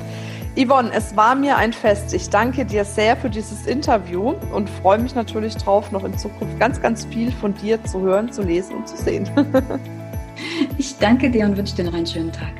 Yvonne, 0.55 0.91
es 0.93 1.15
war 1.15 1.35
mir 1.35 1.57
ein 1.57 1.73
Fest. 1.73 2.13
Ich 2.13 2.29
danke 2.29 2.65
dir 2.65 2.83
sehr 2.83 3.15
für 3.15 3.29
dieses 3.29 3.65
Interview 3.65 4.33
und 4.53 4.69
freue 4.69 4.97
mich 4.97 5.15
natürlich 5.15 5.55
drauf, 5.55 5.91
noch 5.91 6.03
in 6.03 6.17
Zukunft 6.17 6.59
ganz, 6.59 6.81
ganz 6.81 7.05
viel 7.05 7.31
von 7.31 7.53
dir 7.53 7.83
zu 7.83 8.01
hören, 8.01 8.31
zu 8.31 8.41
lesen 8.41 8.77
und 8.77 8.87
zu 8.87 8.97
sehen. 8.97 9.29
ich 10.77 10.97
danke 10.97 11.29
dir 11.29 11.45
und 11.45 11.55
wünsche 11.55 11.75
dir 11.75 11.85
noch 11.85 11.93
einen 11.93 12.07
schönen 12.07 12.31
Tag. 12.31 12.53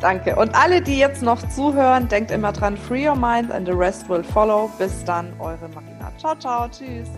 Danke. 0.00 0.34
Und 0.34 0.52
alle, 0.54 0.82
die 0.82 0.98
jetzt 0.98 1.22
noch 1.22 1.48
zuhören, 1.48 2.08
denkt 2.08 2.32
immer 2.32 2.50
dran, 2.52 2.76
free 2.76 3.08
your 3.08 3.14
mind 3.14 3.52
and 3.52 3.66
the 3.66 3.72
rest 3.72 4.08
will 4.08 4.24
follow. 4.24 4.68
Bis 4.76 5.04
dann, 5.04 5.32
eure 5.38 5.68
Marina. 5.68 6.10
Ciao, 6.18 6.34
ciao, 6.34 6.68
tschüss. 6.68 7.08